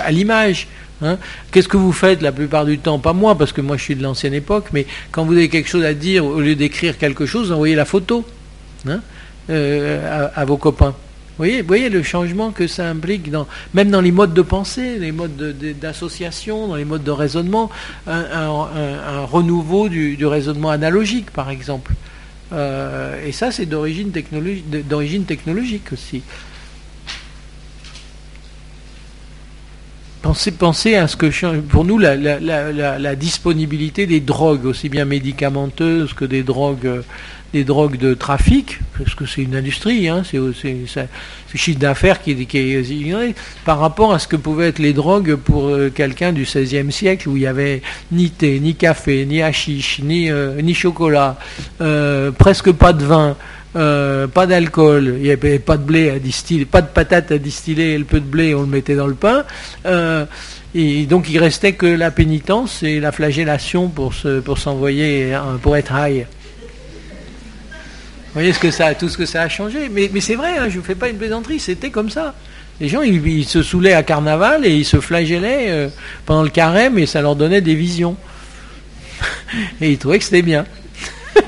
à 0.00 0.10
l'image. 0.10 0.68
Hein. 1.02 1.18
Qu'est-ce 1.52 1.68
que 1.68 1.76
vous 1.76 1.92
faites 1.92 2.22
la 2.22 2.32
plupart 2.32 2.64
du 2.64 2.78
temps? 2.78 2.98
Pas 2.98 3.12
moi, 3.12 3.36
parce 3.36 3.52
que 3.52 3.60
moi 3.60 3.76
je 3.76 3.82
suis 3.82 3.94
de 3.94 4.02
l'ancienne 4.02 4.32
époque, 4.32 4.68
mais 4.72 4.86
quand 5.12 5.24
vous 5.24 5.34
avez 5.34 5.48
quelque 5.48 5.68
chose 5.68 5.84
à 5.84 5.92
dire, 5.92 6.24
au 6.24 6.40
lieu 6.40 6.56
d'écrire 6.56 6.96
quelque 6.96 7.26
chose, 7.26 7.52
envoyez 7.52 7.74
la 7.74 7.84
photo. 7.84 8.24
Hein, 8.88 9.00
euh, 9.50 10.30
à, 10.34 10.44
vos 10.44 10.56
copains. 10.56 10.94
Vous 11.38 11.44
voyez, 11.66 11.90
le 11.90 12.02
changement 12.02 12.50
que 12.50 12.66
ça 12.66 12.88
implique, 12.88 13.30
même 13.74 13.90
dans 13.90 14.00
les 14.00 14.10
modes 14.10 14.32
de 14.32 14.40
pensée, 14.40 14.98
les 14.98 15.12
modes 15.12 15.36
d'association, 15.78 16.68
dans 16.68 16.76
les 16.76 16.86
modes 16.86 17.04
de 17.04 17.10
raisonnement, 17.10 17.70
un, 18.06 19.24
renouveau 19.24 19.90
du, 19.90 20.24
raisonnement 20.24 20.70
analogique, 20.70 21.30
par 21.30 21.50
exemple. 21.50 21.92
Euh, 22.52 23.26
et 23.26 23.32
ça, 23.32 23.50
c'est 23.50 23.66
d'origine 23.66 24.12
technologique 24.12 25.92
aussi. 25.92 26.22
pensez, 30.58 30.94
à 30.94 31.08
ce 31.08 31.16
que 31.16 31.60
pour 31.60 31.84
nous 31.84 31.98
la, 31.98 33.14
disponibilité 33.16 34.06
des 34.06 34.20
drogues, 34.20 34.66
aussi 34.66 34.88
bien 34.88 35.04
médicamenteuses 35.04 36.12
que 36.14 36.24
des 36.24 36.42
drogues 36.42 37.02
des 37.52 37.64
drogues 37.64 37.96
de 37.96 38.14
trafic, 38.14 38.80
parce 38.98 39.14
que 39.14 39.24
c'est 39.26 39.42
une 39.42 39.54
industrie, 39.54 40.08
hein, 40.08 40.22
c'est 40.24 40.38
le 40.38 40.52
chiffre 41.54 41.78
d'affaires 41.78 42.20
qui, 42.20 42.32
est 42.32 43.34
par 43.64 43.78
rapport 43.78 44.12
à 44.12 44.18
ce 44.18 44.28
que 44.28 44.36
pouvaient 44.36 44.68
être 44.68 44.78
les 44.78 44.92
drogues 44.92 45.36
pour 45.36 45.68
euh, 45.68 45.90
quelqu'un 45.94 46.32
du 46.32 46.42
XVIe 46.42 46.90
siècle 46.92 47.28
où 47.28 47.36
il 47.36 47.40
n'y 47.40 47.46
avait 47.46 47.82
ni 48.12 48.30
thé, 48.30 48.60
ni 48.60 48.74
café, 48.74 49.24
ni 49.26 49.42
hashish, 49.42 50.00
ni, 50.02 50.30
euh, 50.30 50.60
ni 50.60 50.74
chocolat, 50.74 51.38
euh, 51.80 52.30
presque 52.30 52.72
pas 52.72 52.92
de 52.92 53.04
vin. 53.04 53.36
pas 53.74 54.46
d'alcool, 54.46 55.14
il 55.18 55.24
n'y 55.24 55.30
avait 55.30 55.58
pas 55.58 55.76
de 55.76 55.82
blé 55.82 56.08
à 56.10 56.18
distiller, 56.18 56.64
pas 56.64 56.80
de 56.80 56.88
patates 56.88 57.30
à 57.30 57.38
distiller, 57.38 57.92
et 57.92 57.98
le 57.98 58.04
peu 58.04 58.20
de 58.20 58.24
blé 58.24 58.54
on 58.54 58.62
le 58.62 58.66
mettait 58.66 58.96
dans 58.96 59.06
le 59.06 59.14
pain. 59.14 59.44
et 60.74 61.06
donc 61.06 61.28
il 61.28 61.38
restait 61.38 61.74
que 61.74 61.86
la 61.86 62.10
pénitence 62.10 62.82
et 62.82 63.00
la 63.00 63.12
flagellation 63.12 63.88
pour 63.88 64.14
pour 64.44 64.58
s'envoyer 64.58 65.36
pour 65.62 65.76
être 65.76 65.92
high 65.94 66.26
voyez 68.36 68.52
ce 68.52 68.58
que 68.58 68.70
ça, 68.70 68.94
tout 68.94 69.08
ce 69.08 69.16
que 69.16 69.24
ça 69.24 69.42
a 69.42 69.48
changé. 69.48 69.88
Mais, 69.88 70.10
c'est 70.20 70.34
vrai, 70.34 70.58
hein, 70.58 70.68
je 70.68 70.76
ne 70.76 70.82
fais 70.82 70.94
pas 70.94 71.08
une 71.08 71.16
plaisanterie, 71.16 71.58
c'était 71.58 71.90
comme 71.90 72.10
ça. 72.10 72.34
Les 72.80 72.88
gens, 72.88 73.00
ils, 73.00 73.46
se 73.46 73.62
saoulaient 73.62 73.94
à 73.94 74.02
carnaval 74.02 74.66
et 74.66 74.76
ils 74.76 74.84
se 74.84 75.00
flagellaient 75.00 75.70
euh, 75.70 75.88
pendant 76.26 76.42
le 76.42 76.50
carême 76.50 76.98
et 76.98 77.06
ça 77.06 77.22
leur 77.22 77.34
donnait 77.34 77.62
des 77.62 77.74
visions. 77.74 78.14
et 79.80 79.92
ils 79.92 79.98
trouvaient 79.98 80.18
que 80.18 80.24
c'était 80.24 80.42
bien. 80.42 80.64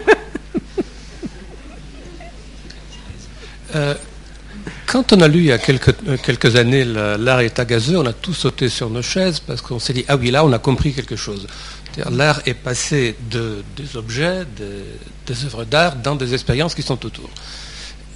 Euh, 3.76 3.92
quand 4.86 5.12
on 5.12 5.20
a 5.20 5.28
lu 5.28 5.40
il 5.40 5.44
y 5.44 5.52
a 5.52 5.58
quelques, 5.58 5.94
euh, 6.08 6.58
années 6.58 6.82
L'art 6.82 7.40
est 7.40 7.60
gazeux, 7.66 7.98
on 7.98 8.06
a 8.06 8.14
tous 8.14 8.32
sauté 8.32 8.70
sur 8.70 8.88
nos 8.88 9.02
chaises 9.02 9.40
parce 9.40 9.60
qu'on 9.60 9.78
s'est 9.78 9.92
dit, 9.92 10.06
ah 10.08 10.16
oui, 10.16 10.30
là, 10.30 10.42
on 10.46 10.52
a 10.54 10.58
compris 10.58 10.94
quelque 10.94 11.16
chose. 11.16 11.46
L'art 12.10 12.40
est 12.46 12.54
passé 12.54 13.16
de, 13.30 13.62
des 13.76 13.96
objets, 13.96 14.44
des, 15.26 15.44
œuvres 15.44 15.64
d'art, 15.64 15.96
dans 15.96 16.16
des 16.16 16.34
expériences 16.34 16.74
qui 16.74 16.82
sont 16.82 17.04
autour. 17.04 17.28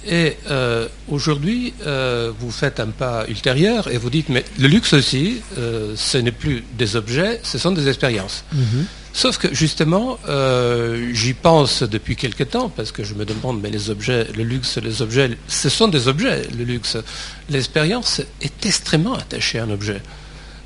Et 0.05 0.35
euh, 0.49 0.87
aujourd'hui, 1.07 1.73
euh, 1.85 2.31
vous 2.37 2.51
faites 2.51 2.79
un 2.81 2.87
pas 2.87 3.25
ultérieur 3.29 3.87
et 3.87 3.97
vous 3.97 4.09
dites, 4.09 4.27
mais 4.27 4.43
le 4.59 4.67
luxe 4.67 4.93
aussi, 4.93 5.41
euh, 5.57 5.93
ce 5.95 6.17
n'est 6.17 6.33
plus 6.33 6.63
des 6.77 6.97
objets, 6.97 7.39
ce 7.43 7.57
sont 7.57 7.71
des 7.71 7.87
expériences. 7.87 8.43
Mhm. 8.51 8.85
Sauf 9.15 9.37
que 9.37 9.53
justement, 9.53 10.17
j'y 11.11 11.33
pense 11.35 11.83
depuis 11.83 12.15
quelque 12.15 12.43
temps, 12.43 12.69
parce 12.69 12.91
que 12.91 13.03
je 13.03 13.13
me 13.13 13.25
demande, 13.25 13.61
mais 13.61 13.69
les 13.69 13.91
objets, 13.91 14.25
le 14.35 14.43
luxe, 14.43 14.79
les 14.79 15.03
objets, 15.03 15.37
ce 15.47 15.69
sont 15.69 15.87
des 15.87 16.07
objets, 16.07 16.41
le 16.57 16.63
luxe. 16.63 16.97
L'expérience 17.47 18.21
est 18.41 18.65
extrêmement 18.65 19.13
attachée 19.13 19.59
à 19.59 19.65
un 19.65 19.69
objet. 19.69 20.01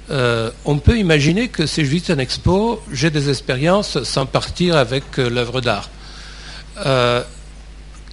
Euh, 0.09 0.51
on 0.63 0.77
peut 0.77 0.97
imaginer 0.97 1.49
que 1.49 1.65
si 1.65 1.83
je 1.83 1.89
visite 1.89 2.09
un 2.11 2.17
expo, 2.17 2.81
j'ai 2.91 3.09
des 3.09 3.29
expériences 3.29 4.03
sans 4.03 4.25
partir 4.25 4.77
avec 4.77 5.03
euh, 5.19 5.29
l'œuvre 5.29 5.59
d'art. 5.59 5.89
Euh, 6.85 7.23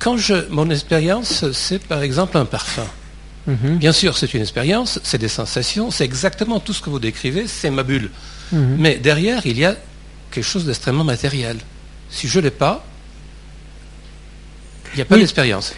quand 0.00 0.16
je, 0.16 0.48
mon 0.50 0.70
expérience, 0.70 1.50
c'est 1.52 1.82
par 1.82 2.02
exemple 2.02 2.36
un 2.36 2.44
parfum. 2.44 2.86
Mhm. 3.46 3.76
Bien 3.78 3.92
sûr, 3.92 4.16
c'est 4.16 4.32
une 4.34 4.40
expérience, 4.40 4.98
c'est 5.04 5.18
des 5.18 5.28
sensations, 5.28 5.90
c'est 5.90 6.04
exactement 6.04 6.60
tout 6.60 6.72
ce 6.72 6.82
que 6.82 6.90
vous 6.90 6.98
décrivez, 6.98 7.46
c'est 7.46 7.70
ma 7.70 7.84
bulle. 7.84 8.10
Mhm. 8.50 8.76
Mais 8.78 8.96
derrière, 8.96 9.46
il 9.46 9.58
y 9.58 9.64
a 9.64 9.76
quelque 10.30 10.44
chose 10.44 10.64
d'extrêmement 10.64 11.04
matériel. 11.04 11.58
Si 12.10 12.26
je 12.26 12.38
ne 12.38 12.44
l'ai 12.44 12.50
pas, 12.50 12.84
il 14.94 14.96
n'y 14.96 15.02
a 15.02 15.04
pas 15.04 15.16
d'expérience. 15.16 15.74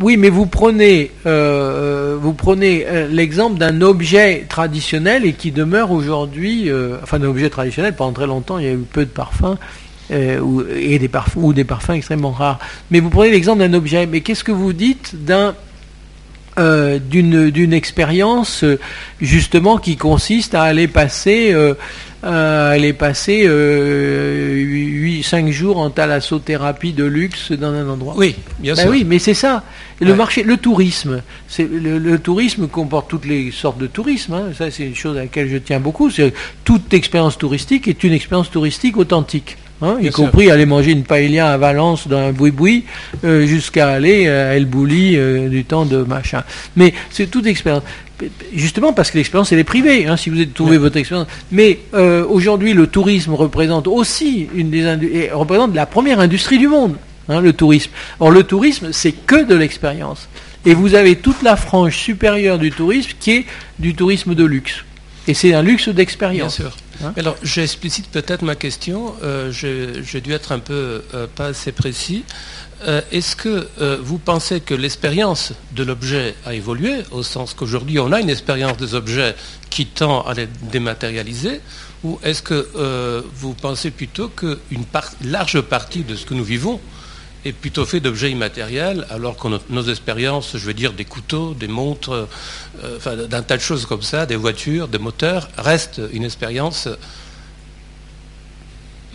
Oui, 0.00 0.16
mais 0.16 0.28
vous 0.28 0.46
prenez, 0.46 1.12
euh, 1.24 2.18
prenez 2.36 2.84
euh, 2.86 3.06
l'exemple 3.08 3.58
d'un 3.58 3.80
objet 3.80 4.44
traditionnel 4.48 5.24
et 5.24 5.34
qui 5.34 5.52
demeure 5.52 5.92
aujourd'hui, 5.92 6.68
euh, 6.68 6.96
enfin 7.02 7.20
d'un 7.20 7.28
objet 7.28 7.48
traditionnel. 7.48 7.94
Pendant 7.94 8.12
très 8.12 8.26
longtemps, 8.26 8.58
il 8.58 8.64
y 8.64 8.68
a 8.68 8.72
eu 8.72 8.78
peu 8.78 9.04
de 9.04 9.10
parfums 9.10 9.56
et 10.10 10.98
parfums 11.08 11.38
ou 11.38 11.52
des 11.52 11.64
parfums 11.64 11.92
extrêmement 11.92 12.32
rares. 12.32 12.58
Mais 12.90 13.00
vous 13.00 13.08
prenez 13.08 13.30
l'exemple 13.30 13.60
d'un 13.60 13.72
objet. 13.72 14.06
Mais 14.06 14.20
qu'est-ce 14.20 14.44
que 14.44 14.52
vous 14.52 14.72
dites 14.72 15.24
d'un 15.24 15.54
d'une 16.56 17.50
d'une 17.50 17.72
expérience 17.72 18.64
justement 19.20 19.78
qui 19.78 19.96
consiste 19.96 20.54
à 20.54 20.62
aller 20.62 20.86
passer 20.86 21.52
euh, 22.24 22.72
elle 22.72 22.84
est 22.84 22.94
passée 22.94 23.44
euh, 23.46 25.22
5 25.22 25.50
jours 25.50 25.78
en 25.78 25.90
thalassothérapie 25.90 26.92
de 26.92 27.04
luxe 27.04 27.52
dans 27.52 27.72
un 27.72 27.88
endroit. 27.88 28.14
Oui, 28.16 28.36
bien 28.58 28.74
ben 28.74 28.82
sûr. 28.82 28.90
Oui, 28.90 29.04
mais 29.06 29.18
c'est 29.18 29.34
ça. 29.34 29.62
Le 30.00 30.14
marché, 30.14 30.42
le 30.42 30.56
tourisme, 30.56 31.22
c'est 31.48 31.68
le, 31.70 32.18
tourisme 32.18 32.66
comporte 32.66 33.08
toutes 33.08 33.26
les 33.26 33.50
sortes 33.50 33.78
de 33.78 33.86
tourisme. 33.86 34.34
Hein. 34.34 34.52
Ça, 34.56 34.70
c'est 34.70 34.84
une 34.84 34.94
chose 34.94 35.16
à 35.16 35.20
laquelle 35.20 35.48
je 35.48 35.58
tiens 35.58 35.80
beaucoup. 35.80 36.10
toute 36.64 36.94
expérience 36.94 37.38
touristique 37.38 37.88
est 37.88 38.02
une 38.04 38.12
expérience 38.12 38.50
touristique 38.50 38.96
authentique. 38.96 39.56
Hein, 39.84 39.98
y 40.00 40.08
compris 40.08 40.50
aller 40.50 40.64
manger 40.64 40.92
une 40.92 41.02
paella 41.02 41.52
à 41.52 41.58
Valence 41.58 42.08
dans 42.08 42.16
un 42.16 42.32
boui-boui, 42.32 42.84
euh, 43.22 43.44
jusqu'à 43.44 43.88
aller 43.88 44.26
à 44.26 44.56
El 44.56 44.64
Bouli 44.64 45.14
euh, 45.14 45.50
du 45.50 45.64
temps 45.64 45.84
de 45.84 45.98
machin. 45.98 46.42
Mais 46.74 46.94
c'est 47.10 47.26
toute 47.26 47.46
expérience 47.46 47.82
justement 48.54 48.94
parce 48.94 49.10
que 49.10 49.18
l'expérience 49.18 49.52
elle 49.52 49.58
est 49.58 49.64
privée, 49.64 50.06
hein, 50.06 50.16
si 50.16 50.30
vous 50.30 50.36
avez 50.36 50.48
trouvé 50.48 50.78
votre 50.78 50.96
expérience. 50.96 51.26
Mais 51.52 51.80
euh, 51.92 52.24
aujourd'hui, 52.26 52.72
le 52.72 52.86
tourisme 52.86 53.34
représente 53.34 53.86
aussi 53.86 54.48
une 54.54 54.70
des 54.70 55.30
représente 55.32 55.74
la 55.74 55.84
première 55.84 56.18
industrie 56.18 56.56
du 56.56 56.68
monde, 56.68 56.96
hein, 57.28 57.42
le 57.42 57.52
tourisme. 57.52 57.90
Or, 58.20 58.30
le 58.30 58.44
tourisme, 58.44 58.90
c'est 58.92 59.12
que 59.12 59.44
de 59.44 59.54
l'expérience. 59.54 60.28
Et 60.64 60.72
vous 60.72 60.94
avez 60.94 61.16
toute 61.16 61.42
la 61.42 61.56
frange 61.56 61.94
supérieure 61.94 62.58
du 62.58 62.70
tourisme 62.70 63.10
qui 63.20 63.32
est 63.32 63.44
du 63.78 63.94
tourisme 63.94 64.34
de 64.34 64.44
luxe. 64.44 64.82
Et 65.28 65.34
c'est 65.34 65.52
un 65.52 65.62
luxe 65.62 65.90
d'expérience. 65.90 66.58
Bien 66.58 66.68
sûr. 66.70 66.76
Hein 67.02 67.12
Alors, 67.16 67.36
j'explicite 67.42 68.08
peut-être 68.10 68.42
ma 68.42 68.54
question. 68.54 69.14
Euh, 69.22 69.50
j'ai 69.52 70.20
dû 70.20 70.32
être 70.32 70.52
un 70.52 70.58
peu 70.58 71.02
euh, 71.14 71.26
pas 71.34 71.46
assez 71.46 71.72
précis. 71.72 72.24
Euh, 72.86 73.00
est-ce 73.12 73.36
que 73.36 73.68
vous 74.02 74.18
pensez 74.18 74.60
que 74.60 74.74
l'expérience 74.74 75.52
de 75.72 75.82
l'objet 75.82 76.34
a 76.44 76.54
évolué, 76.54 76.98
au 77.12 77.22
sens 77.22 77.54
qu'aujourd'hui 77.54 77.98
on 77.98 78.12
a 78.12 78.20
une 78.20 78.28
expérience 78.28 78.76
des 78.76 78.94
objets 78.94 79.34
qui 79.70 79.86
tend 79.86 80.22
à 80.22 80.34
les 80.34 80.48
dématérialiser, 80.70 81.60
ou 82.02 82.18
est-ce 82.22 82.42
que 82.42 83.24
vous 83.36 83.54
pensez 83.54 83.90
plutôt 83.90 84.28
qu'une 84.28 84.84
large 85.22 85.62
partie 85.62 86.02
de 86.02 86.14
ce 86.14 86.26
que 86.26 86.34
nous 86.34 86.44
vivons 86.44 86.78
est 87.44 87.52
plutôt 87.52 87.84
fait 87.84 88.00
d'objets 88.00 88.30
immatériels, 88.30 89.06
alors 89.10 89.36
que 89.36 89.48
nos 89.70 89.82
expériences, 89.82 90.56
je 90.56 90.64
veux 90.66 90.74
dire 90.74 90.92
des 90.92 91.04
couteaux, 91.04 91.54
des 91.54 91.68
montres, 91.68 92.28
d'un 93.28 93.42
tas 93.42 93.56
de 93.56 93.62
choses 93.62 93.86
comme 93.86 94.02
ça, 94.02 94.26
des 94.26 94.36
voitures, 94.36 94.88
des 94.88 94.98
moteurs, 94.98 95.48
restent 95.58 96.00
une 96.12 96.24
expérience 96.24 96.88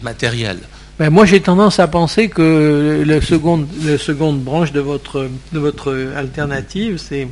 matérielle 0.02 0.60
ben, 1.00 1.10
moi, 1.10 1.26
j'ai 1.26 1.40
tendance 1.40 1.80
à 1.80 1.88
penser 1.88 2.28
que 2.28 3.06
la 3.08 3.22
seconde, 3.22 3.68
branche 4.42 4.74
de 4.74 4.82
votre, 4.82 5.30
alternative, 6.14 6.98
c'est 6.98 7.30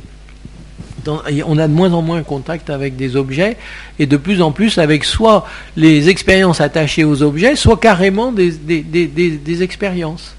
on 1.06 1.58
a 1.58 1.68
de 1.68 1.72
moins 1.72 1.92
en 1.92 2.02
moins 2.02 2.22
contact 2.22 2.70
avec 2.70 2.96
des 2.96 3.16
objets 3.16 3.56
et 3.98 4.06
de 4.06 4.16
plus 4.16 4.42
en 4.42 4.52
plus 4.52 4.78
avec 4.78 5.04
soit 5.04 5.46
les 5.76 6.08
expériences 6.08 6.60
attachées 6.60 7.04
aux 7.04 7.22
objets, 7.22 7.56
soit 7.56 7.78
carrément 7.78 8.32
des, 8.32 9.62
expériences. 9.62 10.34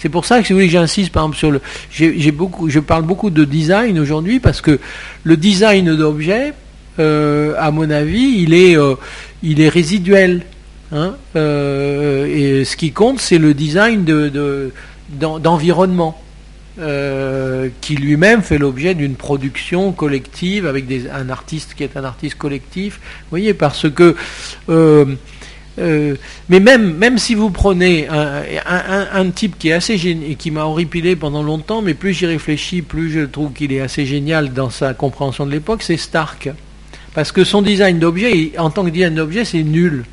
C'est 0.00 0.08
pour 0.08 0.24
ça 0.24 0.40
que 0.40 0.46
si 0.46 0.54
vous 0.54 0.58
voulez 0.58 0.70
j'insiste 0.70 1.12
par 1.12 1.24
exemple 1.24 1.36
sur 1.36 1.50
le. 1.50 1.60
Beaucoup, 2.32 2.70
je 2.70 2.80
parle 2.80 3.02
beaucoup 3.02 3.28
de 3.28 3.44
design 3.44 3.98
aujourd'hui 3.98 4.40
parce 4.40 4.62
que 4.62 4.80
le 5.24 5.36
design 5.36 5.94
d'objets, 5.94 6.54
euh, 6.98 7.54
à 7.58 7.70
mon 7.70 7.90
avis, 7.90 8.38
il 8.38 8.54
est, 8.54 8.78
euh, 8.78 8.94
il 9.42 9.60
est 9.60 9.68
résiduel. 9.68 10.42
Hein, 10.90 11.14
euh, 11.36 12.26
et 12.26 12.64
ce 12.64 12.76
qui 12.76 12.92
compte, 12.92 13.20
c'est 13.20 13.38
le 13.38 13.52
design 13.52 14.04
d'environnement. 15.18 16.20
Euh, 16.78 17.68
qui 17.82 17.96
lui-même 17.96 18.40
fait 18.42 18.56
l'objet 18.56 18.94
d'une 18.94 19.16
production 19.16 19.92
collective 19.92 20.66
avec 20.66 20.86
un 21.12 21.28
artiste 21.28 21.74
qui 21.74 21.82
est 21.82 21.94
un 21.98 22.04
artiste 22.04 22.38
collectif. 22.38 23.00
Vous 23.02 23.30
voyez, 23.30 23.52
parce 23.52 23.90
que 23.90 24.16
euh, 25.80 26.14
mais 26.48 26.60
même, 26.60 26.94
même 26.94 27.18
si 27.18 27.34
vous 27.34 27.50
prenez 27.50 28.06
un, 28.08 29.30
type 29.30 29.58
qui 29.58 29.70
est 29.70 29.72
assez 29.72 29.96
génial, 29.96 30.36
qui 30.36 30.50
m'a 30.50 30.64
horripilé 30.64 31.16
pendant 31.16 31.42
longtemps, 31.42 31.82
mais 31.82 31.94
plus 31.94 32.12
j'y 32.12 32.26
réfléchis, 32.26 32.82
plus 32.82 33.10
je 33.10 33.20
trouve 33.20 33.52
qu'il 33.52 33.72
est 33.72 33.80
assez 33.80 34.06
génial 34.06 34.52
dans 34.52 34.70
sa 34.70 34.94
compréhension 34.94 35.46
de 35.46 35.50
l'époque, 35.50 35.82
c'est 35.82 35.96
Stark. 35.96 36.50
Parce 37.14 37.32
que 37.32 37.44
son 37.44 37.62
design 37.62 37.98
d'objet, 37.98 38.52
en 38.58 38.70
tant 38.70 38.84
que 38.84 38.90
design 38.90 39.14
d'objet, 39.14 39.44
c'est 39.44 39.62
nul. 39.62 40.04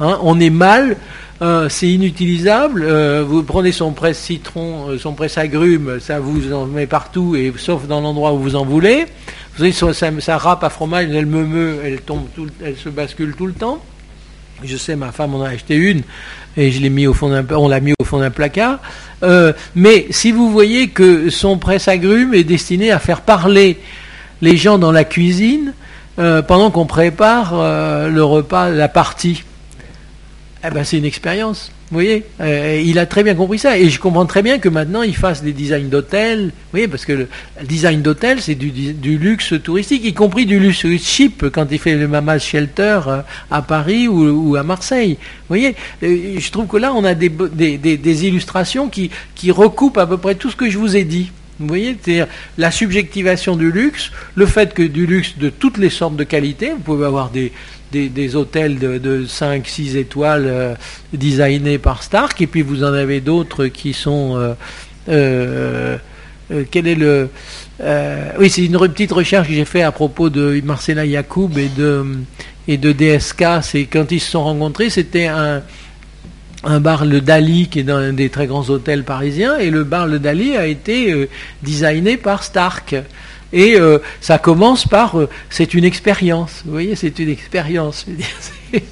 Hein, 0.00 0.18
on 0.22 0.40
est 0.40 0.50
mal, 0.50 0.96
euh, 1.40 1.68
c'est 1.68 1.88
inutilisable. 1.88 2.82
Euh, 2.82 3.24
vous 3.26 3.42
prenez 3.42 3.72
son 3.72 3.92
presse 3.92 4.18
citron, 4.18 4.98
son 4.98 5.12
presse 5.12 5.38
agrume, 5.38 6.00
ça 6.00 6.20
vous 6.20 6.52
en 6.52 6.66
met 6.66 6.86
partout, 6.86 7.36
et 7.36 7.52
sauf 7.56 7.86
dans 7.86 8.00
l'endroit 8.00 8.32
où 8.32 8.38
vous 8.38 8.56
en 8.56 8.64
voulez. 8.64 9.06
Vous 9.56 9.70
savez, 9.92 10.20
ça 10.20 10.38
râpe 10.38 10.64
à 10.64 10.70
fromage, 10.70 11.08
elle 11.12 11.26
me 11.26 11.44
meut, 11.44 11.78
elle 11.84 12.00
tombe, 12.00 12.26
elle 12.64 12.76
se 12.76 12.88
bascule 12.88 13.34
tout 13.36 13.46
le 13.46 13.52
temps. 13.52 13.82
Je 14.64 14.76
sais, 14.76 14.96
ma 14.96 15.12
femme 15.12 15.34
en 15.34 15.42
a 15.42 15.50
acheté 15.50 15.74
une 15.74 16.02
et 16.56 16.70
je 16.70 16.80
l'ai 16.80 16.90
mis 16.90 17.06
au 17.06 17.14
fond 17.14 17.28
d'un, 17.28 17.44
on 17.56 17.68
l'a 17.68 17.80
mis 17.80 17.92
au 17.98 18.04
fond 18.04 18.18
d'un 18.18 18.30
placard. 18.30 18.78
mais 19.74 20.06
si 20.10 20.32
vous 20.32 20.50
voyez 20.50 20.88
que 20.88 21.30
son 21.30 21.58
presse 21.58 21.88
agrume 21.88 22.34
est 22.34 22.44
destiné 22.44 22.90
à 22.90 22.98
faire 22.98 23.22
parler 23.22 23.78
les 24.42 24.56
gens 24.56 24.78
dans 24.78 24.92
la 24.92 25.04
cuisine, 25.04 25.72
euh, 26.18 26.42
pendant 26.42 26.70
qu'on 26.70 26.84
prépare 26.84 27.52
euh, 27.54 28.08
le 28.08 28.22
repas, 28.22 28.68
la 28.68 28.88
partie. 28.88 29.44
Eh 30.62 30.70
ben, 30.70 30.84
c'est 30.84 30.98
une 30.98 31.06
expérience. 31.06 31.72
Vous 31.92 31.96
voyez, 31.96 32.24
euh, 32.40 32.82
il 32.82 32.98
a 32.98 33.04
très 33.04 33.22
bien 33.22 33.34
compris 33.34 33.58
ça. 33.58 33.76
Et 33.76 33.90
je 33.90 34.00
comprends 34.00 34.24
très 34.24 34.40
bien 34.40 34.58
que 34.58 34.70
maintenant 34.70 35.02
il 35.02 35.14
fasse 35.14 35.42
des 35.42 35.52
designs 35.52 35.90
d'hôtels. 35.90 36.46
Vous 36.46 36.70
voyez, 36.70 36.88
parce 36.88 37.04
que 37.04 37.12
le 37.12 37.28
design 37.64 38.00
d'hôtel, 38.00 38.40
c'est 38.40 38.54
du, 38.54 38.70
du, 38.70 39.18
luxe 39.18 39.52
touristique, 39.62 40.02
y 40.02 40.14
compris 40.14 40.46
du 40.46 40.58
luxe 40.58 40.86
cheap 41.02 41.50
quand 41.52 41.66
il 41.70 41.78
fait 41.78 41.94
le 41.94 42.08
Mama 42.08 42.38
Shelter 42.38 42.98
à 43.50 43.60
Paris 43.60 44.08
ou, 44.08 44.56
à 44.56 44.62
Marseille. 44.62 45.18
Vous 45.20 45.48
voyez, 45.48 45.74
je 46.00 46.50
trouve 46.50 46.66
que 46.66 46.78
là, 46.78 46.94
on 46.94 47.04
a 47.04 47.12
des, 47.12 47.28
des, 47.28 47.76
des 47.76 48.26
illustrations 48.26 48.88
qui, 48.88 49.10
qui 49.34 49.50
recoupent 49.50 49.98
à 49.98 50.06
peu 50.06 50.16
près 50.16 50.34
tout 50.34 50.48
ce 50.50 50.56
que 50.56 50.70
je 50.70 50.78
vous 50.78 50.96
ai 50.96 51.04
dit. 51.04 51.30
Vous 51.60 51.68
voyez, 51.68 51.94
c'est-à-dire 52.02 52.26
la 52.56 52.70
subjectivation 52.70 53.54
du 53.54 53.70
luxe, 53.70 54.12
le 54.34 54.46
fait 54.46 54.72
que 54.72 54.82
du 54.82 55.04
luxe 55.04 55.36
de 55.36 55.50
toutes 55.50 55.76
les 55.76 55.90
sortes 55.90 56.16
de 56.16 56.24
qualités, 56.24 56.70
vous 56.70 56.78
pouvez 56.78 57.04
avoir 57.04 57.28
des, 57.28 57.52
des, 57.92 58.36
hôtels 58.36 58.78
de, 58.78 59.26
5, 59.26 59.66
6 59.66 59.96
étoiles 59.96 60.46
euh, 60.46 60.74
designés 61.12 61.78
par 61.78 62.02
Stark, 62.02 62.40
et 62.40 62.46
puis 62.46 62.62
vous 62.62 62.84
en 62.84 62.92
avez 62.92 63.20
d'autres 63.20 63.66
qui 63.66 63.92
sont... 63.92 64.36
Euh, 64.36 64.54
euh, 65.08 65.98
quel 66.70 66.86
est 66.86 66.94
le... 66.94 67.28
oui, 68.38 68.50
c'est 68.50 68.64
une 68.64 68.78
petite 68.78 69.12
recherche 69.12 69.48
que 69.48 69.54
j'ai 69.54 69.64
fait 69.64 69.82
à 69.82 69.92
propos 69.92 70.28
de 70.28 70.60
Marcela 70.64 71.06
Yacoub 71.06 71.50
et 71.56 71.68
de, 71.68 72.04
et 72.68 72.76
DSK. 72.76 73.44
C'est 73.62 73.84
quand 73.84 74.12
ils 74.12 74.20
se 74.20 74.32
sont 74.32 74.44
rencontrés, 74.44 74.90
c'était 74.90 75.28
un 75.28 75.62
bar 76.80 77.06
Le 77.06 77.22
Dali 77.22 77.68
qui 77.68 77.80
est 77.80 77.84
dans 77.84 77.96
un 77.96 78.12
des 78.12 78.28
très 78.28 78.46
grands 78.46 78.68
hôtels 78.68 79.04
parisiens 79.04 79.56
et 79.56 79.70
le 79.70 79.84
bar 79.84 80.06
Le 80.06 80.18
Dali 80.18 80.54
a 80.56 80.66
été 80.66 81.28
designé 81.62 82.18
par 82.18 82.44
Stark. 82.44 82.96
Et 83.52 83.76
euh, 83.76 83.98
ça 84.20 84.38
commence 84.38 84.86
par 84.86 85.18
euh, 85.18 85.28
c'est 85.50 85.74
une 85.74 85.84
expérience. 85.84 86.62
Vous 86.64 86.72
voyez, 86.72 86.96
c'est 86.96 87.18
une 87.18 87.28
expérience. 87.28 88.06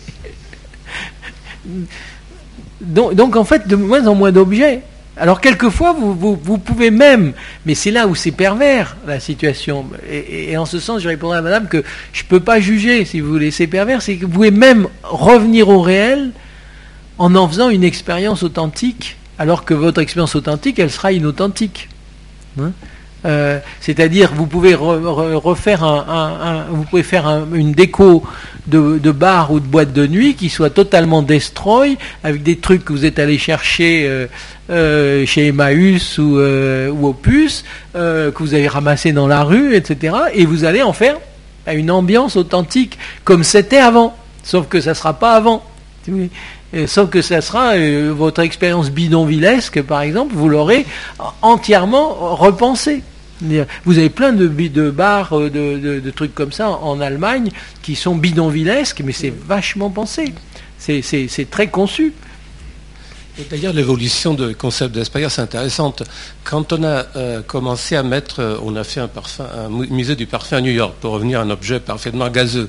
donc, 2.81 3.37
en 3.37 3.45
fait, 3.45 3.69
de 3.69 3.77
moins 3.77 4.07
en 4.07 4.15
moins 4.15 4.33
d'objets. 4.33 4.83
Alors 5.17 5.41
quelquefois, 5.41 5.93
vous, 5.93 6.15
vous, 6.15 6.59
pouvez 6.59 6.91
même, 6.91 7.35
mais 7.67 7.75
c'est 7.75 7.91
là 7.91 8.07
où 8.07 8.15
c'est 8.15 8.31
pervers 8.31 8.97
la 9.07 9.21
situation. 9.21 9.85
Et, 10.09 10.53
et, 10.53 10.57
en 10.57 10.65
ce 10.65 10.79
sens, 10.79 11.03
je 11.03 11.09
répondrai 11.09 11.39
à 11.39 11.43
Madame 11.43 11.69
que 11.69 11.85
je 12.13 12.23
ne 12.23 12.29
peux 12.29 12.41
pas 12.41 12.59
juger, 12.59 13.05
si 13.05 13.21
vous 13.21 13.31
voulez, 13.31 13.51
c'est 13.51 13.67
pervers, 13.67 14.01
c'est 14.01 14.17
que 14.17 14.25
vous 14.25 14.33
pouvez 14.33 14.51
même 14.51 14.89
revenir 15.03 15.69
au 15.69 15.83
réel 15.83 16.31
en 17.19 17.35
en 17.35 17.47
faisant 17.49 17.69
une 17.69 17.85
expérience 17.85 18.43
authentique, 18.43 19.19
alors 19.39 19.67
que 19.67 19.75
votre 19.75 20.01
expérience 20.01 20.35
authentique, 20.37 20.79
elle 20.79 20.91
sera 20.91 21.13
inauthentique. 21.13 21.91
Hein? 22.59 22.73
Euh, 23.27 23.59
c'est-à-dire, 23.81 24.33
vous 24.35 24.47
pouvez 24.47 24.75
refaire 24.75 25.85
un, 25.85 26.67
vous 26.71 26.85
pouvez 26.85 27.03
faire 27.03 27.47
une 27.53 27.73
déco 27.73 28.25
de, 28.67 29.11
bar 29.11 29.53
ou 29.53 29.61
de 29.61 29.67
boîte 29.67 29.93
de 29.93 30.07
nuit 30.07 30.35
qui 30.35 30.49
soit 30.49 30.71
totalement 30.71 31.23
destroy 31.23 31.99
avec 32.25 32.43
des 32.43 32.57
trucs 32.57 32.85
que 32.85 32.93
vous 32.93 33.05
êtes 33.05 33.19
allé 33.19 33.37
chercher 33.39 34.07
euh, 34.07 34.27
euh, 34.71 35.27
chez 35.27 35.49
Emmaüs 35.49 36.19
ou, 36.19 36.39
ou 36.39 37.09
Opus, 37.09 37.65
que 37.95 38.39
vous 38.39 38.55
avez 38.55 38.69
ramassé 38.69 39.13
dans 39.13 39.27
la 39.27 39.43
rue, 39.43 39.75
etc. 39.75 40.17
Et 40.35 40.47
vous 40.47 40.65
allez 40.65 40.83
en 40.83 40.93
faire 40.93 41.17
une 41.71 41.91
ambiance 41.91 42.37
authentique 42.37 42.99
comme 43.25 43.45
c'était 43.45 43.79
avant, 43.79 44.17
sauf 44.43 44.67
que 44.69 44.81
ça 44.81 44.91
ne 44.91 44.95
sera 44.95 45.15
pas 45.15 45.35
avant. 45.35 45.63
Sauf 46.87 47.11
que 47.11 47.21
ça 47.21 47.41
sera 47.41 47.75
euh, 47.75 48.13
votre 48.17 48.41
expérience 48.43 48.91
bidonvillesque, 48.91 49.83
par 49.83 50.03
exemple, 50.03 50.35
vous 50.35 50.49
l'aurez 50.49 50.87
entièrement 51.43 52.37
repensé. 52.37 53.03
Vous 53.85 53.99
avez 53.99 54.11
plein 54.11 54.33
de, 54.33 54.47
de 54.47 54.91
bars, 54.91 55.37
euh, 55.37 55.51
de, 55.51 56.11
trucs 56.11 56.35
comme 56.35 56.53
ça 56.53 56.71
en 56.71 57.01
Allemagne 57.01 57.51
qui 57.83 57.97
sont 57.97 58.15
bidonvillesques, 58.15 59.03
mais 59.05 59.13
c'est 59.13 59.33
vachement 59.33 59.91
pensé. 59.91 60.33
C'est 60.79 61.51
très 61.51 61.69
conçu. 61.69 62.13
D'ailleurs, 63.49 63.73
l'évolution 63.73 64.35
du 64.35 64.55
concept 64.55 64.95
d'expérience 64.95 65.39
est 65.39 65.43
intéressante. 65.43 66.03
Quand 66.45 66.73
on 66.73 66.83
a 66.85 67.07
euh, 67.17 67.43
commencé 67.43 67.97
à 67.97 68.03
mettre, 68.03 68.59
on 68.63 68.77
a 68.77 68.85
fait 68.85 69.01
un, 69.01 69.09
parfum, 69.09 69.45
un 69.45 69.69
musée 69.69 70.17
du 70.17 70.27
parfum 70.27 70.57
à 70.57 70.61
New 70.61 70.73
York 70.73 70.95
pour 71.01 71.13
revenir 71.13 71.41
à 71.41 71.43
un 71.43 71.51
objet 71.51 71.81
parfaitement 71.81 72.29
gazeux. 72.29 72.69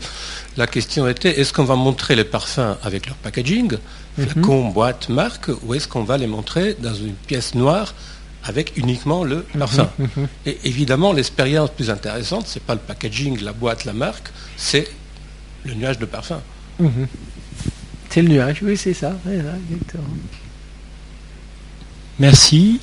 La 0.57 0.67
question 0.67 1.07
était, 1.07 1.39
est-ce 1.39 1.53
qu'on 1.53 1.63
va 1.63 1.75
montrer 1.75 2.15
les 2.15 2.23
parfums 2.23 2.77
avec 2.84 3.07
leur 3.07 3.15
packaging, 3.15 3.71
mhm. 4.17 4.27
flacon, 4.27 4.69
boîte, 4.69 5.10
marque, 5.10 5.49
ou 5.63 5.73
est-ce 5.73 5.88
qu'on 5.88 6.03
va 6.03 6.17
les 6.17 6.27
montrer 6.27 6.75
dans 6.79 6.93
une 6.93 7.13
pièce 7.13 7.55
noire 7.55 7.93
avec 8.43 8.77
uniquement 8.77 9.23
le 9.23 9.38
mhm, 9.53 9.60
parfum? 9.60 9.89
mhm. 9.97 10.27
Et 10.45 10.57
évidemment, 10.65 11.13
l'expérience 11.13 11.69
plus 11.71 11.89
intéressante, 11.89 12.47
ce 12.47 12.60
n'est 12.60 12.65
pas 12.65 12.73
le 12.73 12.81
packaging, 12.81 13.41
la 13.41 13.53
boîte, 13.53 13.86
la 13.86 13.93
marque, 13.93 14.31
c'est 14.57 14.88
le 15.65 15.73
nuage 15.73 15.99
de 15.99 16.05
parfum. 16.05 16.41
C'est 18.10 18.21
le 18.21 18.29
nuage, 18.29 18.60
oui, 18.62 18.75
c'est 18.75 18.93
ça. 18.93 19.13
Merci. 22.21 22.79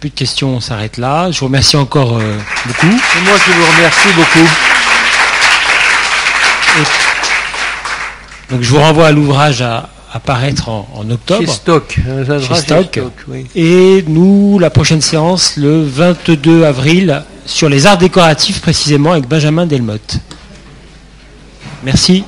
Plus 0.00 0.10
de 0.10 0.14
questions, 0.14 0.56
on 0.56 0.60
s'arrête 0.60 0.98
là. 0.98 1.30
Je 1.30 1.38
vous 1.38 1.46
remercie 1.46 1.76
encore 1.76 2.18
euh, 2.18 2.36
beaucoup. 2.66 2.86
moi 2.88 3.38
qui 3.44 3.50
vous 3.52 3.76
remercie 3.76 4.08
beaucoup. 4.16 4.48
Donc 8.50 8.62
je 8.62 8.70
vous 8.70 8.80
renvoie 8.80 9.06
à 9.06 9.12
l'ouvrage 9.12 9.62
à 9.62 9.88
apparaître 10.12 10.68
en, 10.68 11.08
octobre. 11.08 11.42
Chez 11.42 11.46
Stock. 11.46 11.96
Chez 12.48 12.54
Stock. 12.56 13.00
Et 13.54 14.04
nous, 14.08 14.58
la 14.58 14.70
prochaine 14.70 15.00
séance, 15.00 15.56
le 15.56 15.84
22 15.84 16.64
avril, 16.64 17.22
sur 17.46 17.68
les 17.68 17.86
arts 17.86 17.98
décoratifs 17.98 18.60
précisément, 18.60 19.12
avec 19.12 19.28
Benjamin 19.28 19.64
Delmotte. 19.64 20.18
Merci. 21.84 22.24